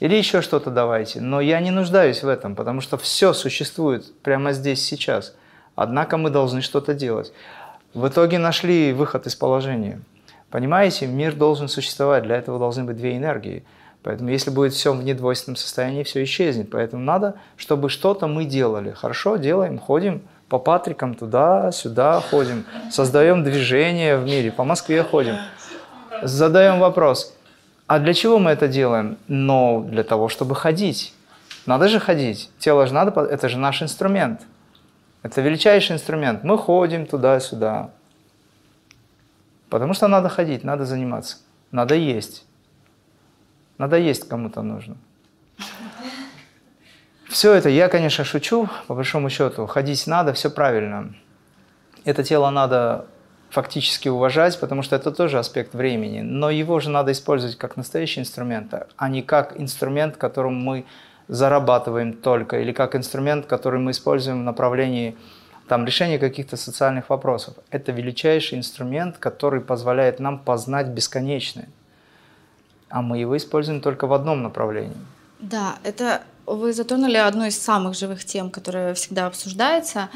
[0.00, 1.20] Или еще что-то давайте.
[1.20, 5.34] Но я не нуждаюсь в этом, потому что все существует прямо здесь, сейчас.
[5.74, 7.32] Однако мы должны что-то делать.
[7.94, 10.00] В итоге нашли выход из положения.
[10.50, 13.64] Понимаете, мир должен существовать, для этого должны быть две энергии.
[14.02, 16.70] Поэтому если будет все в недвойственном состоянии, все исчезнет.
[16.70, 18.92] Поэтому надо, чтобы что-то мы делали.
[18.92, 25.36] Хорошо, делаем, ходим по Патрикам туда-сюда ходим, создаем движение в мире, по Москве ходим.
[26.22, 27.34] Задаем вопрос,
[27.86, 29.18] а для чего мы это делаем?
[29.28, 31.14] Но для того, чтобы ходить.
[31.66, 32.50] Надо же ходить.
[32.58, 34.42] Тело же надо, это же наш инструмент.
[35.22, 36.44] Это величайший инструмент.
[36.44, 37.90] Мы ходим туда-сюда,
[39.68, 41.38] Потому что надо ходить, надо заниматься,
[41.72, 42.44] надо есть.
[43.78, 44.96] Надо есть кому-то нужно.
[47.36, 51.12] Все это, я, конечно, шучу, по большому счету, ходить надо, все правильно.
[52.06, 53.04] Это тело надо
[53.50, 58.20] фактически уважать, потому что это тоже аспект времени, но его же надо использовать как настоящий
[58.20, 60.86] инструмент, а не как инструмент, которым мы
[61.28, 65.14] зарабатываем только, или как инструмент, который мы используем в направлении
[65.68, 67.56] там решение каких-то социальных вопросов.
[67.70, 71.68] Это величайший инструмент, который позволяет нам познать бесконечное.
[72.88, 74.96] А мы его используем только в одном направлении.
[75.38, 80.08] Да, это вы затронули одну из самых живых тем, которая всегда обсуждается.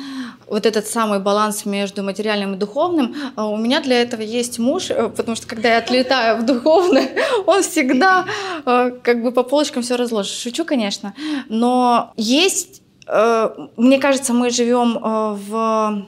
[0.46, 3.14] Вот этот самый баланс между материальным и духовным.
[3.36, 7.10] А у меня для этого есть муж, э, потому что когда я отлетаю в духовное,
[7.46, 8.26] он всегда
[8.64, 10.32] э, как бы по полочкам все разложит.
[10.32, 11.14] Шучу, конечно.
[11.48, 16.06] Но есть Э, мне кажется, мы живем в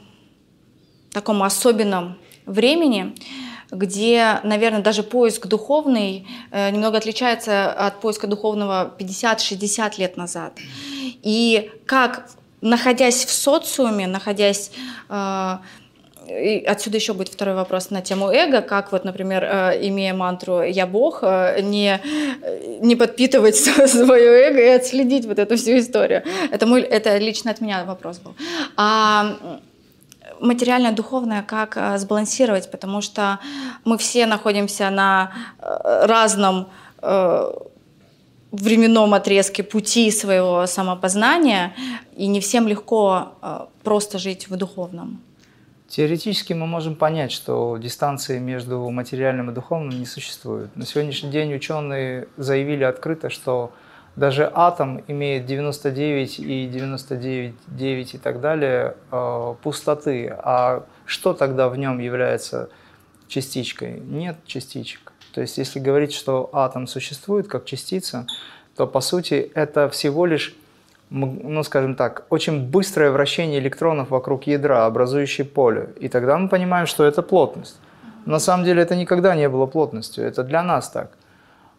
[1.10, 3.14] таком особенном времени,
[3.72, 10.58] где, наверное, даже поиск духовный э, немного отличается от поиска духовного 50-60 лет назад.
[11.22, 12.28] И как,
[12.60, 14.70] находясь в социуме, находясь
[16.28, 20.62] и отсюда еще будет второй вопрос на тему эго, как вот, например, э, имея мантру
[20.62, 22.00] «я Бог», э, не,
[22.80, 23.56] не подпитывать
[23.86, 26.22] свое эго и отследить вот эту всю историю.
[26.50, 28.34] Это, мой, это лично от меня вопрос был.
[28.76, 29.36] А
[30.42, 33.38] материальное, духовное, как э, сбалансировать, потому что
[33.84, 36.68] мы все находимся на разном
[38.52, 41.74] временном отрезке пути своего самопознания,
[42.16, 43.32] и не всем легко
[43.82, 45.20] просто жить в духовном.
[45.88, 50.74] Теоретически мы можем понять, что дистанции между материальным и духовным не существует.
[50.76, 53.72] На сегодняшний день ученые заявили открыто, что
[54.16, 60.34] даже атом имеет 99 и 99, 9 и так далее э, пустоты.
[60.38, 62.68] А что тогда в нем является
[63.28, 64.00] частичкой?
[64.00, 65.12] Нет частичек.
[65.32, 68.26] То есть если говорить, что атом существует как частица,
[68.76, 70.54] то по сути это всего лишь
[71.14, 75.90] ну, скажем так, очень быстрое вращение электронов вокруг ядра, образующее поле.
[76.00, 77.78] И тогда мы понимаем, что это плотность.
[78.24, 81.10] На самом деле это никогда не было плотностью, это для нас так.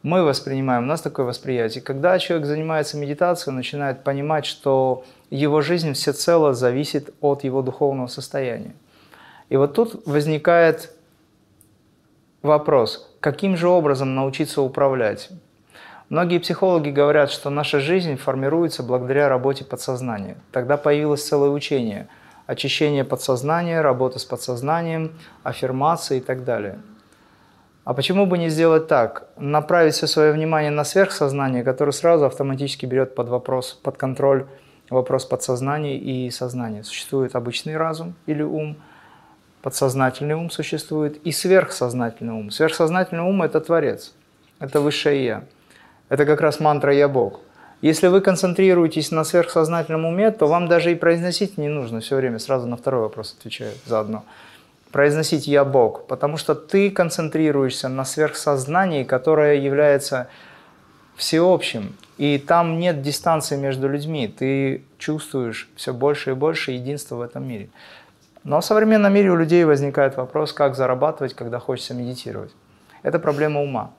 [0.04, 1.82] Мы воспринимаем, у нас такое восприятие.
[1.82, 8.76] Когда человек занимается медитацией, начинает понимать, что его жизнь всецело зависит от его духовного состояния.
[9.48, 10.94] И вот тут возникает
[12.42, 15.30] вопрос, каким же образом научиться управлять?
[16.10, 20.36] Многие психологи говорят, что наша жизнь формируется благодаря работе подсознания.
[20.52, 22.10] Тогда появилось целое учение–
[22.46, 25.14] очищение подсознания, работа с подсознанием,
[25.44, 26.80] аффирмации и так далее.
[27.86, 29.28] А почему бы не сделать так?
[29.36, 34.46] Направить все свое внимание на сверхсознание, которое сразу автоматически берет под вопрос, под контроль
[34.90, 36.84] вопрос подсознания и сознания.
[36.84, 38.78] Существует обычный разум или ум,
[39.62, 42.52] подсознательный ум существует и сверхсознательный ум.
[42.52, 44.14] Сверхсознательный ум– это Творец,
[44.60, 45.44] это Высшее Я.
[46.08, 47.42] Это как раз мантра «Я Бог».
[47.82, 52.40] Если вы концентрируетесь на сверхсознательном уме, то вам даже и произносить не нужно все время.
[52.40, 54.24] Сразу на второй вопрос отвечаю заодно.
[54.94, 60.28] Произносить «Я Бог», потому что ты концентрируешься на сверхсознании, которое является
[61.18, 61.98] всеобщим.
[62.18, 64.28] И там нет дистанции между людьми.
[64.28, 67.70] Ты чувствуешь все больше и больше единства в этом мире.
[68.46, 72.52] Но в современном мире у людей возникает вопрос, как зарабатывать, когда хочется медитировать.
[73.02, 73.92] Это проблема ума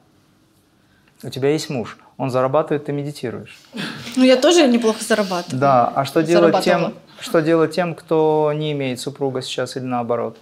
[1.25, 3.59] у тебя есть муж, Он зарабатывает, ты медитируешь.
[4.17, 5.59] Ну, я тоже неплохо зарабатываю.
[5.59, 10.39] Да, а что делать тем, что делать тем, кто не имеет супруга сейчас или наоборот?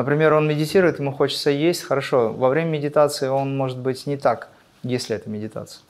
[0.00, 2.32] Например, он медитирует, ему хочется есть, хорошо.
[2.32, 4.48] Во время медитации он может быть не так,
[4.82, 5.82] если это медитация,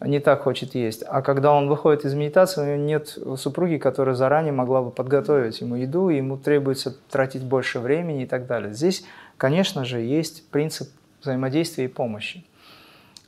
[0.00, 1.04] не так хочет есть.
[1.06, 5.60] А когда он выходит из медитации, у него нет супруги, которая заранее могла бы подготовить
[5.60, 8.72] ему еду, ему требуется тратить больше времени и так далее.
[8.72, 9.04] Здесь,
[9.36, 10.88] конечно же, есть принцип
[11.20, 12.46] взаимодействия и помощи.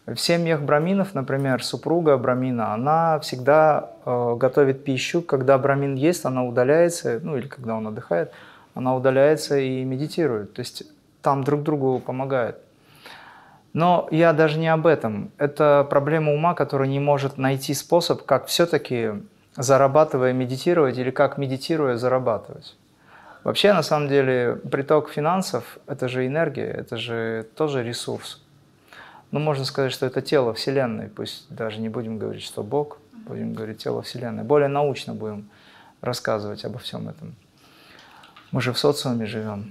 [0.06, 5.20] В семьях браминов, например, супруга брамина, она всегда э, готовит пищу.
[5.20, 8.32] Когда брамин ест, она удаляется, ну или когда он отдыхает,
[8.76, 10.54] она удаляется и медитирует.
[10.54, 10.84] То есть
[11.22, 12.58] там друг другу помогает.
[13.72, 15.32] Но я даже не об этом.
[15.36, 19.10] Это проблема ума, который не может найти способ, как все-таки
[19.56, 22.76] зарабатывая медитировать или как медитируя зарабатывать.
[23.42, 28.40] Вообще, на самом деле, приток финансов– это же энергия, это же тоже ресурс
[29.30, 33.54] ну, можно сказать, что это тело Вселенной, пусть даже не будем говорить, что Бог, будем
[33.54, 34.44] говорить тело Вселенной.
[34.44, 35.50] Более научно будем
[36.00, 37.34] рассказывать обо всем этом.
[38.56, 39.70] Мы же в социуме живем.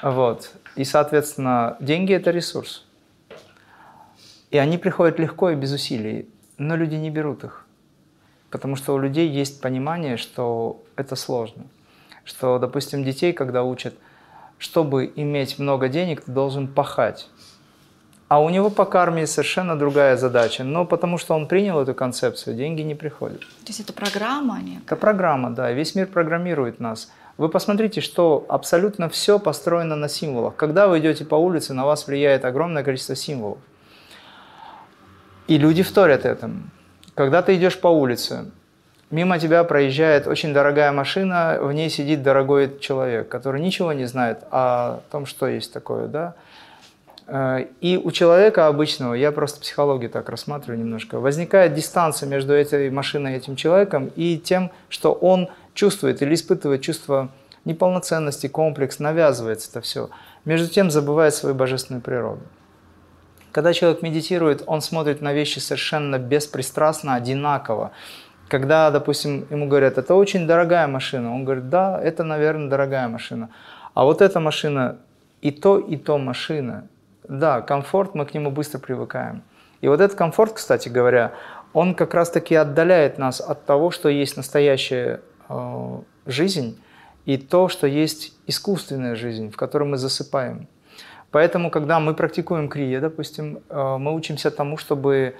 [0.00, 0.52] Вот.
[0.76, 2.86] И, соответственно, деньги– это ресурс.
[4.52, 7.66] И они приходят легко и без усилий, но люди не берут их.
[8.50, 11.64] Потому что у людей есть понимание, что это сложно.
[12.22, 13.94] Что, допустим, детей, когда учат,
[14.58, 17.28] чтобы иметь много денег, ты должен пахать.
[18.28, 20.62] А у него по карме совершенно другая задача.
[20.62, 23.40] Но потому что он принял эту концепцию, деньги не приходят.
[23.40, 24.82] То есть это программа нет?
[24.84, 25.72] Это программа, да.
[25.72, 27.10] Весь мир программирует нас.
[27.38, 30.56] Вы посмотрите, что абсолютно все построено на символах.
[30.56, 33.58] Когда вы идете по улице, на вас влияет огромное количество символов.
[35.46, 36.64] И люди вторят этому.
[37.14, 38.50] Когда ты идешь по улице,
[39.10, 44.40] мимо тебя проезжает очень дорогая машина, в ней сидит дорогой человек, который ничего не знает
[44.50, 46.34] о том, что есть такое, да,
[47.30, 53.34] и у человека обычного, я просто психологию так рассматриваю немножко, возникает дистанция между этой машиной
[53.34, 57.28] и этим человеком и тем, что он чувствует или испытывает чувство
[57.66, 60.08] неполноценности, комплекс, навязывается это все.
[60.46, 62.40] Между тем забывает свою божественную природу.
[63.52, 67.92] Когда человек медитирует, он смотрит на вещи совершенно беспристрастно, одинаково.
[68.48, 73.50] Когда, допустим, ему говорят, это очень дорогая машина, он говорит, да, это, наверное, дорогая машина.
[73.92, 74.96] А вот эта машина,
[75.42, 76.88] и то, и то машина,
[77.28, 79.42] да, комфорт, мы к нему быстро привыкаем.
[79.80, 81.32] И вот этот комфорт, кстати говоря,
[81.72, 86.80] он как раз-таки отдаляет нас от того, что есть настоящая э, жизнь,
[87.26, 90.66] и то, что есть искусственная жизнь, в которой мы засыпаем.
[91.30, 95.36] Поэтому, когда мы практикуем крия, допустим, э, мы учимся тому, чтобы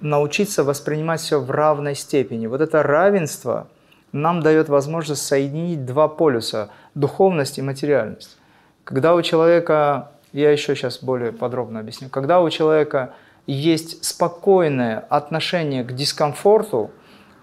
[0.00, 2.46] научиться воспринимать все в равной степени.
[2.46, 3.68] Вот это равенство
[4.12, 8.36] нам дает возможность соединить два полюса– духовность и материальность.
[8.84, 12.08] Когда у человека я еще сейчас более подробно объясню.
[12.08, 13.14] Когда у человека
[13.46, 16.90] есть спокойное отношение к дискомфорту,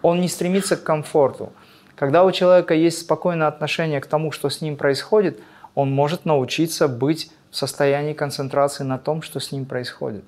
[0.01, 1.51] он не стремится к комфорту.
[1.95, 5.39] Когда у человека есть спокойное отношение к тому, что с ним происходит,
[5.73, 10.23] он может научиться быть в состоянии концентрации на том, что с ним происходит.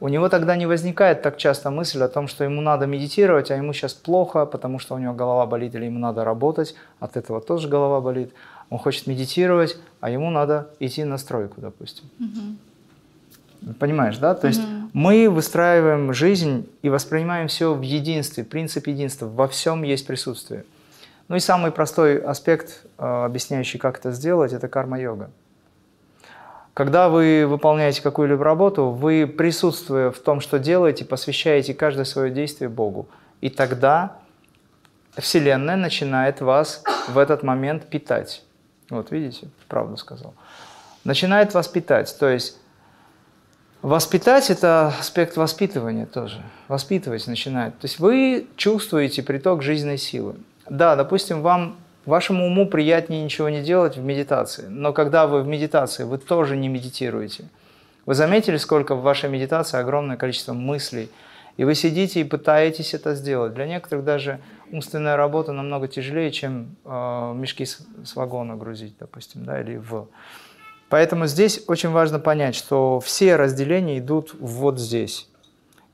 [0.00, 3.56] У него тогда не возникает так часто мысль о том, что ему надо медитировать, а
[3.56, 7.40] ему сейчас плохо, потому что у него голова болит, или ему надо работать, от этого
[7.40, 8.32] тоже голова болит
[8.74, 12.06] он хочет медитировать, а ему надо идти на стройку, допустим.
[12.18, 13.74] Угу.
[13.78, 14.34] Понимаешь, да?
[14.34, 14.90] То есть угу.
[14.92, 19.26] мы выстраиваем жизнь и воспринимаем все в единстве, принцип единства.
[19.26, 20.64] Во всем есть присутствие.
[21.28, 25.30] Ну и самый простой аспект, а, объясняющий, как это сделать, это карма-йога.
[26.74, 32.68] Когда вы выполняете какую-либо работу, вы, присутствуя в том, что делаете, посвящаете каждое свое действие
[32.68, 33.06] Богу.
[33.40, 34.16] И тогда
[35.16, 38.42] Вселенная начинает вас в этот момент питать.
[38.94, 40.34] Вот видите, правду сказал.
[41.04, 42.16] Начинает воспитать.
[42.18, 42.56] То есть
[43.82, 46.40] воспитать– это аспект воспитывания тоже.
[46.68, 47.78] Воспитывать начинает.
[47.78, 50.36] То есть вы чувствуете приток жизненной силы.
[50.68, 51.76] Да, допустим, вам,
[52.06, 54.66] вашему уму приятнее ничего не делать в медитации.
[54.68, 57.44] Но когда вы в медитации, вы тоже не медитируете.
[58.06, 61.10] Вы заметили, сколько в вашей медитации огромное количество мыслей.
[61.56, 63.54] И вы сидите и пытаетесь это сделать.
[63.54, 64.40] Для некоторых даже
[64.72, 70.08] умственная работа намного тяжелее, чем э, мешки с, с вагона грузить, допустим, да, или в.
[70.88, 75.28] Поэтому здесь очень важно понять, что все разделения идут вот здесь.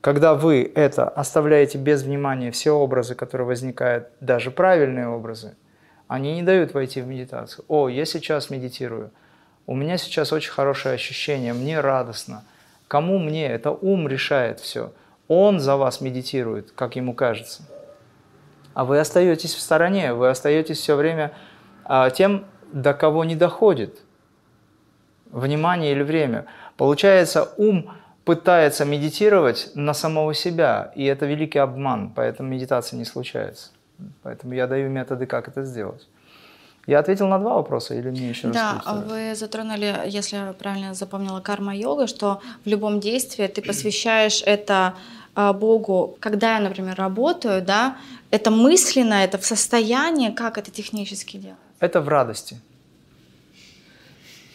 [0.01, 5.55] Когда вы это оставляете без внимания, все образы, которые возникают, даже правильные образы,
[6.07, 7.63] они не дают войти в медитацию.
[7.67, 9.11] О, я сейчас медитирую,
[9.67, 12.43] у меня сейчас очень хорошее ощущение, мне радостно.
[12.87, 13.47] Кому мне?
[13.47, 14.91] Это ум решает все.
[15.33, 17.63] Он за вас медитирует, как ему кажется
[18.73, 21.31] а вы остаетесь в стороне, вы остаетесь все время
[21.83, 23.99] а, тем, до кого не доходит
[25.31, 26.45] внимание или время.
[26.77, 27.91] Получается, ум
[28.23, 33.69] пытается медитировать на самого себя, и это великий обман, поэтому медитация не случается.
[34.23, 36.07] Поэтому я даю методы, как это сделать.
[36.87, 38.55] Я ответил на два вопроса или мне еще раз?
[38.55, 44.73] Да, вы затронули, если я правильно запомнила, карма-йога, что в любом действии ты посвящаешь это
[44.85, 44.95] а,
[45.35, 46.17] Богу.
[46.19, 47.97] Когда я, например, работаю, да,
[48.31, 51.57] это мысленно, это в состоянии, как это технически делать?
[51.79, 52.57] Это в радости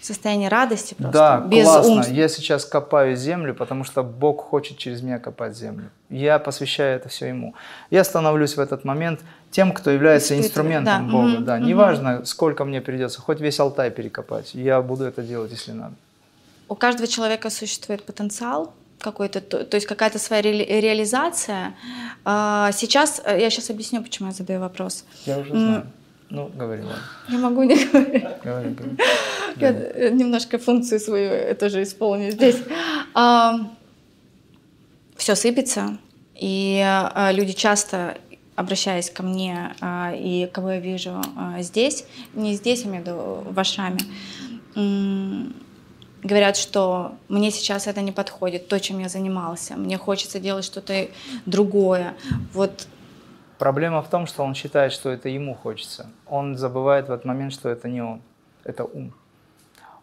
[0.06, 1.12] состояние радости просто.
[1.12, 1.92] Да, без классно.
[1.92, 2.02] Ум...
[2.10, 5.90] Я сейчас копаю землю, потому что Бог хочет через меня копать землю.
[6.08, 7.54] Я посвящаю это все Ему.
[7.90, 9.20] Я становлюсь в этот момент
[9.50, 11.12] тем, кто является инструментом да.
[11.12, 11.36] Бога.
[11.36, 11.64] Угу, да, угу.
[11.64, 15.94] неважно, сколько мне придется, хоть весь Алтай перекопать, я буду это делать, если надо.
[16.68, 21.74] У каждого человека существует потенциал какой-то, то, то есть какая-то своя ре, реализация.
[22.24, 25.05] А, сейчас, э, я сейчас объясню, почему я задаю вопрос.
[25.26, 25.86] Я уже знаю.
[26.28, 27.03] Ну, говори, ладно.
[27.28, 28.24] Я могу не говорить.
[28.42, 28.97] Говори, говори.
[29.57, 32.59] Я э, немножко функцию свою тоже исполню здесь.
[33.14, 33.70] А,
[35.16, 35.99] все сыпется,
[36.34, 38.18] и а, люди часто
[38.57, 43.07] обращаясь ко мне а, и кого я вижу а, здесь, не здесь, я имею в
[43.07, 43.99] виду в Ашраме,
[46.26, 51.08] говорят, что мне сейчас это не подходит, то, чем я занимался, мне хочется делать что-то
[51.46, 52.14] другое.
[52.52, 52.86] Вот
[53.58, 56.10] Проблема в том, что он считает, что это ему хочется.
[56.26, 58.20] Он забывает в этот момент, что это не он,
[58.64, 59.14] это ум.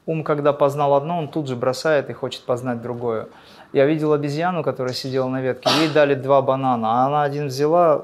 [0.05, 3.27] Ум, когда познал одно, он тут же бросает и хочет познать другое.
[3.71, 8.03] Я видел обезьяну, которая сидела на ветке, ей дали два банана, а она один взяла,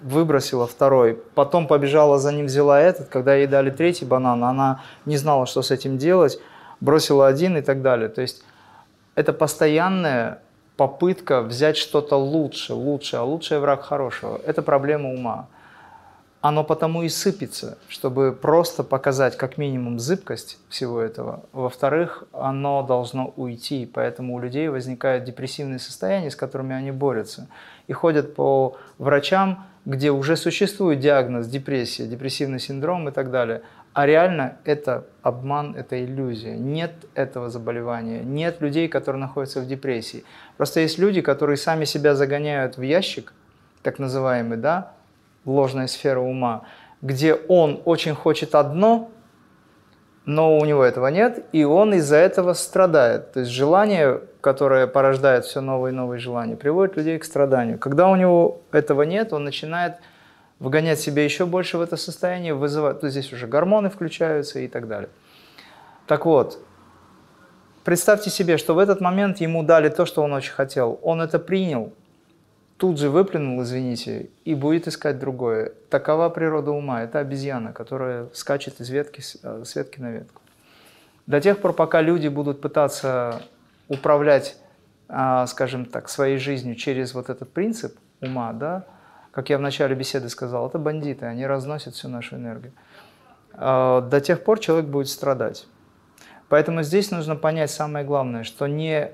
[0.00, 5.16] выбросила второй, потом побежала за ним, взяла этот, когда ей дали третий банан, она не
[5.16, 6.40] знала, что с этим делать,
[6.80, 8.08] бросила один и так далее.
[8.08, 8.44] То есть
[9.14, 10.40] это постоянное
[10.76, 14.40] попытка взять что-то лучше, лучше, а лучший враг хорошего.
[14.46, 15.48] Это проблема ума.
[16.40, 21.42] Оно потому и сыпется, чтобы просто показать как минимум зыбкость всего этого.
[21.52, 27.48] Во-вторых, оно должно уйти, поэтому у людей возникают депрессивные состояния, с которыми они борются.
[27.88, 33.62] И ходят по врачам, где уже существует диагноз депрессия, депрессивный синдром и так далее–
[33.98, 36.54] а реально это обман, это иллюзия.
[36.56, 38.20] Нет этого заболевания.
[38.22, 40.22] Нет людей, которые находятся в депрессии.
[40.56, 43.32] Просто есть люди, которые сами себя загоняют в ящик,
[43.82, 44.92] так называемый, да,
[45.44, 46.62] ложная сфера ума,
[47.02, 49.10] где он очень хочет одно,
[50.26, 53.32] но у него этого нет, и он из-за этого страдает.
[53.32, 57.80] То есть желание, которое порождает все новые и новые желания, приводит людей к страданию.
[57.80, 59.96] Когда у него этого нет, он начинает
[60.58, 64.88] выгонять себя еще больше в это состояние, вызывать, то здесь уже гормоны включаются и так
[64.88, 65.10] далее.
[66.06, 66.58] Так вот,
[67.84, 70.98] представьте себе, что в этот момент ему дали то, что он очень хотел.
[71.02, 71.92] Он это принял,
[72.78, 75.72] тут же выплюнул, извините, и будет искать другое.
[75.90, 77.02] Такова природа ума.
[77.02, 80.40] Это обезьяна, которая скачет из ветки, э, с ветки на ветку.
[81.26, 83.42] До тех пор, пока люди будут пытаться
[83.88, 84.56] управлять,
[85.08, 88.86] а, скажем так, своей жизнью через вот этот принцип ума, да,
[89.38, 92.72] как я в начале беседы сказал, это бандиты, они разносят всю нашу энергию.
[93.52, 95.68] А, до тех пор человек будет страдать.
[96.48, 99.12] Поэтому здесь нужно понять самое главное, что не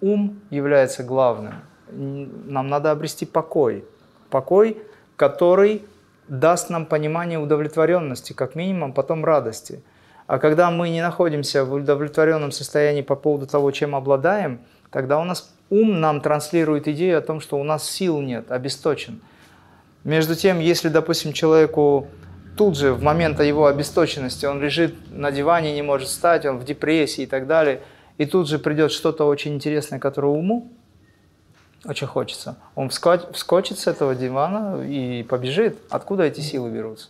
[0.00, 1.52] ум является главным.
[1.90, 3.84] Нам надо обрести покой.
[4.30, 4.82] Покой,
[5.16, 5.84] который
[6.28, 9.82] даст нам понимание удовлетворенности, как минимум, потом радости.
[10.26, 14.60] А когда мы не находимся в удовлетворенном состоянии по поводу того, чем обладаем,
[14.90, 19.20] тогда у нас ум нам транслирует идею о том, что у нас сил нет, обесточен.
[20.08, 22.06] Между тем, если, допустим, человеку
[22.56, 26.64] тут же, в момент его обесточенности, он лежит на диване, не может встать, он в
[26.64, 27.82] депрессии и так далее,
[28.16, 30.72] и тут же придет что-то очень интересное, которое уму
[31.84, 35.76] очень хочется, он вскочит с этого дивана и побежит.
[35.90, 37.08] Откуда эти силы берутся?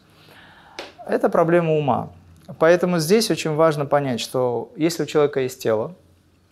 [1.06, 2.10] Это проблема ума.
[2.58, 5.94] Поэтому здесь очень важно понять, что если у человека есть тело,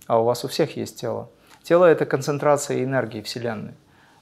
[0.06, 1.28] а у вас у всех есть тело,
[1.64, 3.74] тело– это концентрация энергии Вселенной.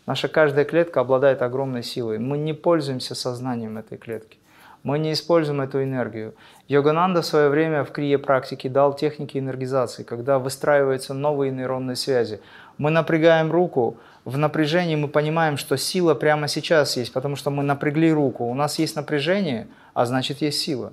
[0.06, 2.18] Наша каждая клетка обладает огромной силой.
[2.18, 4.38] Мы не пользуемся сознанием этой клетки.
[4.82, 6.34] Мы не используем эту энергию.
[6.68, 12.40] Йогананда в свое время в крие практике дал техники энергизации, когда выстраиваются новые нейронные связи.
[12.76, 13.96] Мы напрягаем руку,
[14.26, 18.44] в напряжении мы понимаем, что сила прямо сейчас есть, потому что мы напрягли руку.
[18.44, 20.92] У нас есть напряжение, а значит есть сила.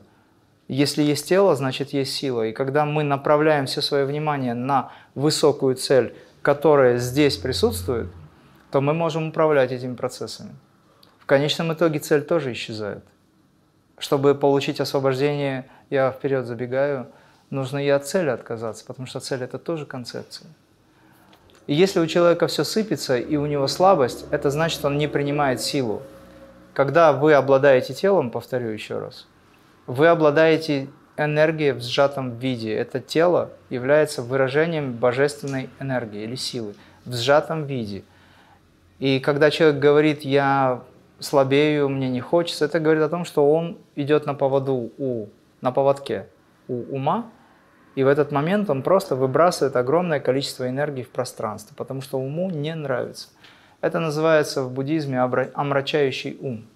[0.70, 2.48] Если есть тело, значит есть сила.
[2.48, 8.08] И когда мы направляем все свое внимание на высокую цель, которая здесь присутствует–
[8.72, 10.56] то мы можем управлять этими процессами.
[11.20, 13.04] В конечном итоге цель тоже исчезает.
[13.98, 17.08] Чтобы получить освобождение, я вперед забегаю,
[17.50, 20.48] нужно и от цели отказаться, потому что цель– это тоже концепция.
[21.68, 25.62] И если у человека все сыпется и у него слабость, это значит, он не принимает
[25.62, 26.02] силу.
[26.74, 29.28] Когда вы обладаете телом, повторю еще раз,
[29.86, 32.74] вы обладаете энергия в сжатом виде.
[32.74, 38.04] Это тело является выражением божественной энергии или силы в сжатом виде.
[39.02, 40.84] И когда человек говорит, я
[41.20, 45.28] слабею, мне не хочется, это говорит о том, что он идет на поводу у,
[45.60, 46.28] на поводке
[46.68, 47.26] у ума,
[47.96, 52.52] и в этот момент он просто выбрасывает огромное количество энергии в пространство, потому что уму
[52.52, 53.30] не нравится.
[53.82, 56.68] Это называется в буддизме омрачающий ум.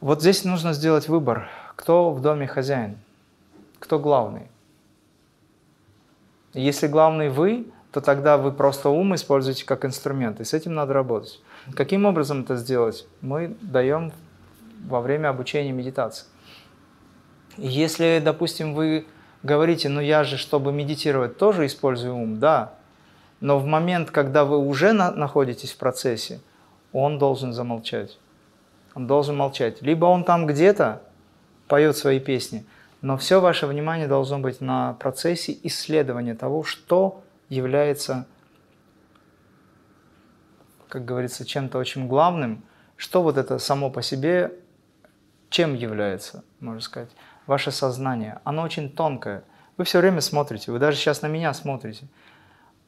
[0.00, 2.96] Вот здесь нужно сделать выбор, кто в доме хозяин,
[3.80, 4.46] кто главный.
[6.52, 10.92] Если главный вы, то тогда вы просто ум используете как инструмент, и с этим надо
[10.92, 11.40] работать.
[11.74, 13.06] Каким образом это сделать?
[13.20, 14.12] Мы даем
[14.86, 16.26] во время обучения медитации.
[17.56, 19.06] Если, допустим, вы
[19.42, 22.74] говорите, ну я же, чтобы медитировать, тоже использую ум, да,
[23.40, 26.40] но в момент, когда вы уже на находитесь в процессе,
[26.92, 28.18] он должен замолчать.
[28.94, 29.82] Он должен молчать.
[29.82, 31.02] Либо он там где-то
[31.68, 32.66] поет свои песни,
[33.00, 38.26] но все ваше внимание должно быть на процессе исследования того, что является,
[40.88, 42.64] как говорится, чем-то очень главным,
[42.96, 44.54] что вот это само по себе,
[45.50, 47.10] чем является, можно сказать
[47.46, 49.42] ваше сознание, оно очень тонкое.
[49.76, 52.06] Вы все время смотрите, вы даже сейчас на меня смотрите.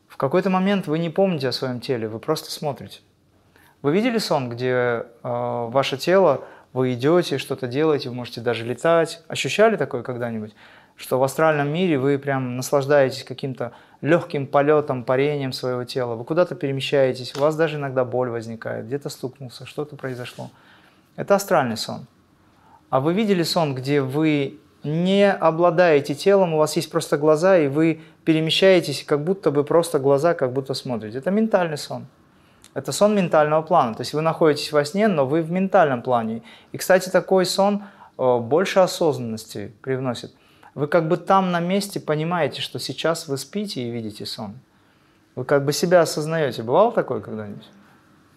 [0.07, 3.01] В какой-то момент вы не помните о своем теле, вы просто смотрите.
[3.83, 9.23] Вы видели сон, где э, ваше тело, вы идете, что-то делаете, вы можете даже летать.
[9.27, 10.55] Ощущали такое когда-нибудь?
[10.97, 16.15] Что в астральном мире вы прям наслаждаетесь каким-то легким полетом, парением своего тела.
[16.15, 20.51] Вы куда-то перемещаетесь, у вас даже иногда боль возникает, где-то стукнулся, что-то произошло.
[21.17, 22.07] Это астральный сон.
[22.91, 27.69] А вы видели сон, где вы не обладаете телом, у вас есть просто глаза, и
[27.69, 31.19] вы перемещаетесь, как будто бы просто глаза, как будто смотрите.
[31.19, 32.07] Это ментальный сон.
[32.75, 33.95] Это сон ментального плана.
[33.95, 36.43] То есть вы находитесь во сне, но вы в ментальном плане.
[36.73, 37.85] И, кстати, такой сон
[38.19, 40.35] э, больше осознанности привносит.
[40.75, 44.59] Вы как бы там на месте понимаете, что сейчас вы спите и видите сон.
[45.35, 46.63] Вы как бы себя осознаете.
[46.63, 47.69] Бывало такое когда-нибудь?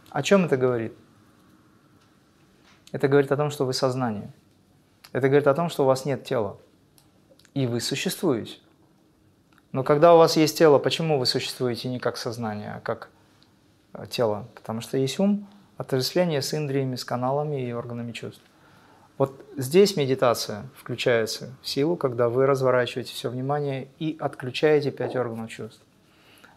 [0.09, 0.93] О чем это говорит?
[2.91, 4.31] Это говорит о том, что вы сознание.
[5.11, 6.57] Это говорит о том, что у вас нет тела,
[7.53, 8.57] и вы существуете.
[9.71, 13.09] Но когда у вас есть тело, почему вы существуете не как сознание, а как
[13.93, 14.47] э, тело?
[14.55, 18.41] Потому что есть ум, отождествление с индриями, с каналами и органами чувств.
[19.17, 25.49] Вот здесь медитация включается в силу, когда вы разворачиваете все внимание и отключаете пять органов
[25.49, 25.81] чувств.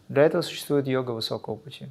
[0.09, 1.87] Для этого существует йога высокого пути.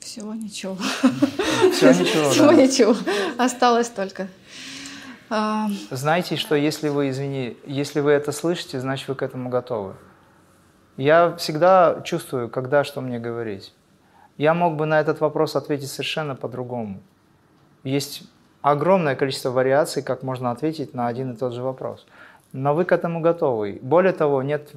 [0.00, 0.74] Всего ничего.
[0.74, 2.96] Всего ничего, Всего ничего.
[3.38, 4.28] Осталось только
[5.30, 9.94] а, Знайте, что если вы, извини, если вы это слышите, значит вы к этому готовы.
[10.96, 13.72] Я всегда чувствую, когда что мне говорить.
[14.36, 17.00] Я мог бы на этот вопрос ответить совершенно по-другому.
[17.82, 18.24] Есть
[18.64, 22.06] огромное количество вариаций, как можно ответить на один и тот же вопрос.
[22.52, 23.78] Но вы к этому готовы.
[23.82, 24.70] Более того, нет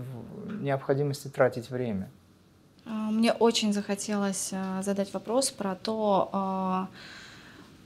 [0.61, 2.09] необходимости тратить время.
[2.85, 6.87] А, мне очень захотелось а, задать вопрос про то,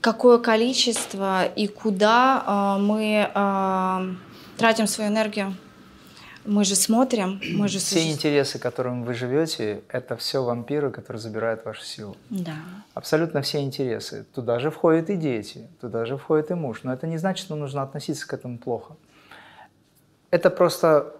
[0.00, 3.30] какое количество и куда мы
[4.58, 5.54] тратим свою энергию.
[6.44, 7.78] Мы же смотрим, мы же...
[7.78, 12.16] Все интересы, которым вы живете, это все вампиры, которые забирают вашу силу.
[12.30, 12.56] Да.
[12.94, 14.26] Абсолютно все интересы.
[14.34, 16.80] Туда же входят и дети, туда же входит и муж.
[16.82, 18.96] Но это не значит, что нужно относиться к этому плохо.
[20.30, 21.14] Это просто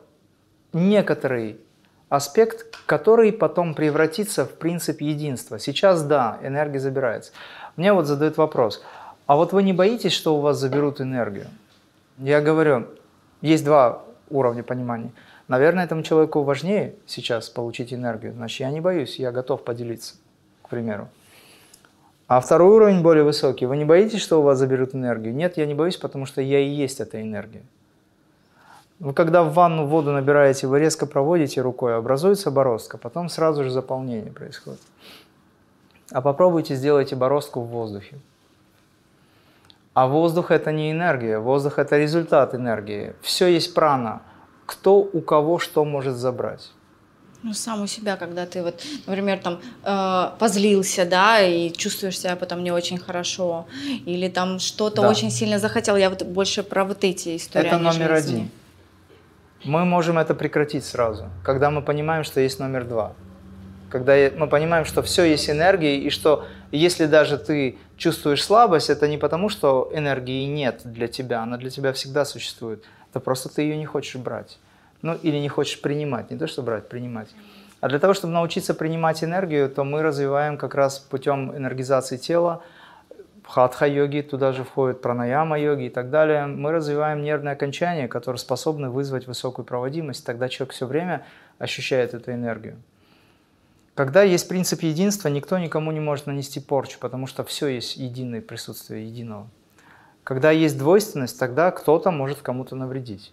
[0.72, 1.60] некоторый
[2.08, 5.58] аспект, который потом превратится в принцип единства.
[5.58, 7.32] Сейчас, да, энергия забирается.
[7.76, 8.82] Мне вот задают вопрос,
[9.26, 11.46] а вот вы не боитесь, что у вас заберут энергию?
[12.18, 12.88] Я говорю,
[13.40, 14.02] есть два
[14.32, 15.12] уровня понимания.
[15.48, 20.14] Наверное, этому человеку важнее сейчас получить энергию, значит, я не боюсь, я готов поделиться,
[20.62, 21.08] к примеру.
[22.28, 23.66] А второй уровень более высокий.
[23.66, 25.34] Вы не боитесь, что у вас заберут энергию?
[25.34, 27.62] Нет, я не боюсь, потому что я и есть эта энергия.
[29.00, 33.70] Вы когда в ванну воду набираете, вы резко проводите рукой, образуется бороздка, потом сразу же
[33.70, 34.80] заполнение происходит.
[36.10, 38.16] А попробуйте сделайте бороздку в воздухе.
[39.94, 43.14] А воздух это не энергия, воздух это результат энергии.
[43.20, 44.22] Все есть прана.
[44.66, 46.70] Кто у кого что может забрать.
[47.42, 52.36] Ну, сам у себя, когда ты вот, например, там э, позлился, да, и чувствуешь себя
[52.36, 53.66] потом не очень хорошо,
[54.06, 55.10] или там что-то да.
[55.10, 55.96] очень сильно захотел.
[55.96, 57.66] Я вот больше про вот эти истории.
[57.66, 58.48] Это номер один.
[59.64, 63.12] Мы можем это прекратить сразу, когда мы понимаем, что есть номер два
[63.92, 69.06] когда мы понимаем, что все есть энергия, и что если даже ты чувствуешь слабость, это
[69.06, 72.82] не потому, что энергии нет для тебя, она для тебя всегда существует.
[73.10, 74.58] Это просто ты ее не хочешь брать.
[75.02, 77.28] Ну, или не хочешь принимать, не то, что брать, принимать.
[77.80, 82.62] А для того, чтобы научиться принимать энергию, то мы развиваем как раз путем энергизации тела
[83.44, 86.46] хатха-йоги туда же входит пранаяма-йоги и так далее.
[86.46, 90.24] Мы развиваем нервные окончания, которые способны вызвать высокую проводимость.
[90.24, 91.26] Тогда человек все время
[91.58, 92.76] ощущает эту энергию.
[93.94, 98.40] Когда есть принцип единства, никто никому не может нанести порчу, потому что все есть единое
[98.40, 99.48] присутствие единого.
[100.24, 103.32] Когда есть двойственность, тогда кто-то может кому-то навредить.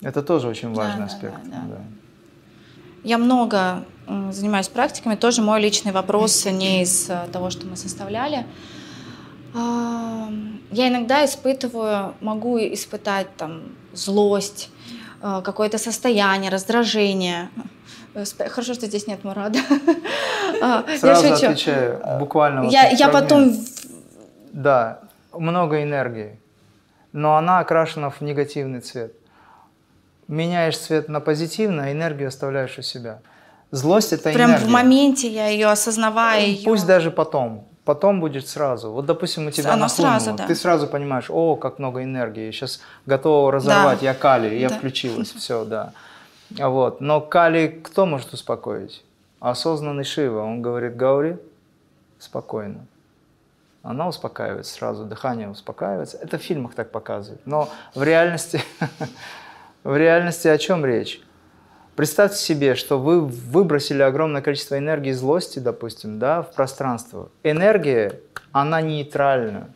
[0.00, 1.34] Это тоже очень важный да, аспект.
[1.44, 1.80] Да, да, да.
[3.02, 3.84] Я много
[4.30, 8.46] занимаюсь практиками, тоже мой личный вопрос не из э, того, что мы составляли.
[9.54, 10.30] А,
[10.70, 14.70] я иногда испытываю, могу испытать там злость,
[15.22, 17.50] э, какое-то состояние, раздражение.
[18.14, 19.58] Хорошо, что здесь нет Мурада.
[20.62, 21.46] А, Сразу я шучу.
[21.46, 22.62] отвечаю, буквально.
[22.62, 23.52] Вот я, я потом...
[24.52, 25.00] Да,
[25.32, 26.38] много энергии,
[27.12, 29.14] но она окрашена в негативный цвет.
[30.28, 33.18] Меняешь цвет на позитивный, а энергию оставляешь у себя.
[33.72, 34.66] Злость это Прям энергия.
[34.66, 36.46] в моменте я ее осознавая.
[36.46, 36.58] Ее...
[36.58, 37.66] Ну, пусть даже потом.
[37.84, 38.92] Потом будет сразу.
[38.92, 40.18] Вот, допустим, у тебя Она нахлынуло.
[40.18, 40.46] Сразу, да.
[40.46, 42.50] Ты сразу понимаешь, о, как много энергии.
[42.52, 44.00] Сейчас готова разорвать.
[44.00, 44.06] Да.
[44.06, 44.76] Я кали, я да.
[44.76, 45.32] включилась.
[45.36, 45.92] Все, да.
[46.50, 47.00] Вот.
[47.00, 49.04] Но Кали кто может успокоить?
[49.40, 50.40] Осознанный Шива.
[50.40, 51.38] Он говорит, Гаури,
[52.18, 52.86] спокойно.
[53.82, 56.16] Она успокаивается сразу, дыхание успокаивается.
[56.16, 57.42] Это в фильмах так показывают.
[57.44, 58.62] Но в реальности,
[59.84, 61.20] в реальности о чем речь?
[61.94, 67.28] Представьте себе, что вы выбросили огромное количество энергии злости, допустим, да, в пространство.
[67.42, 68.20] Энергия,
[68.52, 69.68] она нейтральна.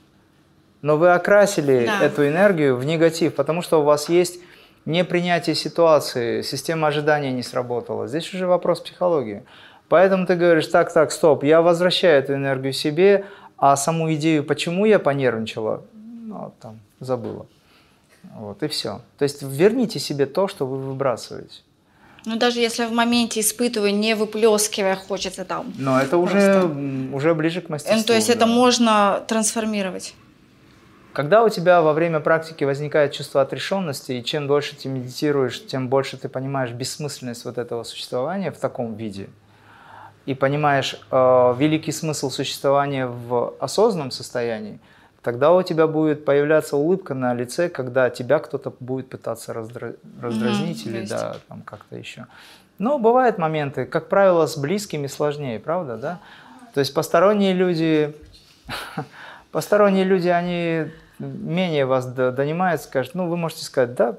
[0.80, 2.02] Но вы окрасили да.
[2.02, 4.40] эту энергию в негатив, потому что у вас есть
[4.88, 8.08] непринятие ситуации, система ожидания не сработала.
[8.08, 9.44] Здесь уже вопрос психологии.
[9.88, 13.24] Поэтому ты говоришь, так, так, стоп, я возвращаю эту энергию себе,
[13.56, 17.46] а саму идею, почему я понервничала, ну, там, забыла.
[18.34, 19.00] Вот, и все.
[19.18, 21.60] То есть верните себе то, что вы выбрасываете.
[22.24, 25.72] Ну, даже если в моменте испытываю, не выплескивая, хочется там.
[25.78, 26.64] Но это уже,
[27.12, 27.98] уже ближе к мастерству.
[27.98, 28.34] Ну, то есть да.
[28.34, 30.14] это можно трансформировать.
[31.12, 35.88] Когда у тебя во время практики возникает чувство отрешенности, и чем дольше ты медитируешь, тем
[35.88, 39.28] больше ты понимаешь бессмысленность вот этого существования в таком виде,
[40.26, 44.78] и понимаешь э, великий смысл существования в осознанном состоянии,
[45.22, 49.94] тогда у тебя будет появляться улыбка на лице, когда тебя кто-то будет пытаться раздра...
[50.20, 52.26] раздразнить mm-hmm, или да, там как-то еще.
[52.78, 56.20] Но бывают моменты, как правило, с близкими сложнее, правда, да?
[56.74, 58.14] То есть посторонние люди,
[59.52, 64.16] посторонние люди, они менее вас донимает, скажет, ну, вы можете сказать, да,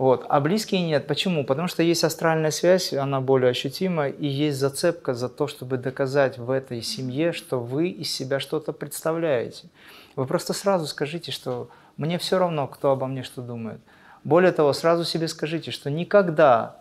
[0.00, 0.24] вот.
[0.30, 1.06] А близкие нет.
[1.06, 1.44] Почему?
[1.44, 6.38] Потому что есть астральная связь, она более ощутима, и есть зацепка за то, чтобы доказать
[6.38, 9.68] в этой семье, что вы из себя что-то представляете.
[10.16, 11.68] Вы просто сразу скажите, что
[11.98, 13.78] мне все равно, кто обо мне что думает.
[14.24, 16.76] Более того, сразу себе скажите, что никогда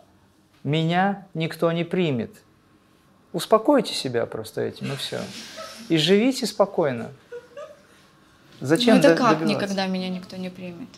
[0.63, 2.31] меня никто не примет.
[3.31, 5.19] Успокойте себя просто этим, и все.
[5.87, 7.11] И живите спокойно.
[8.59, 10.89] Зачем ну это как никогда меня никто не примет?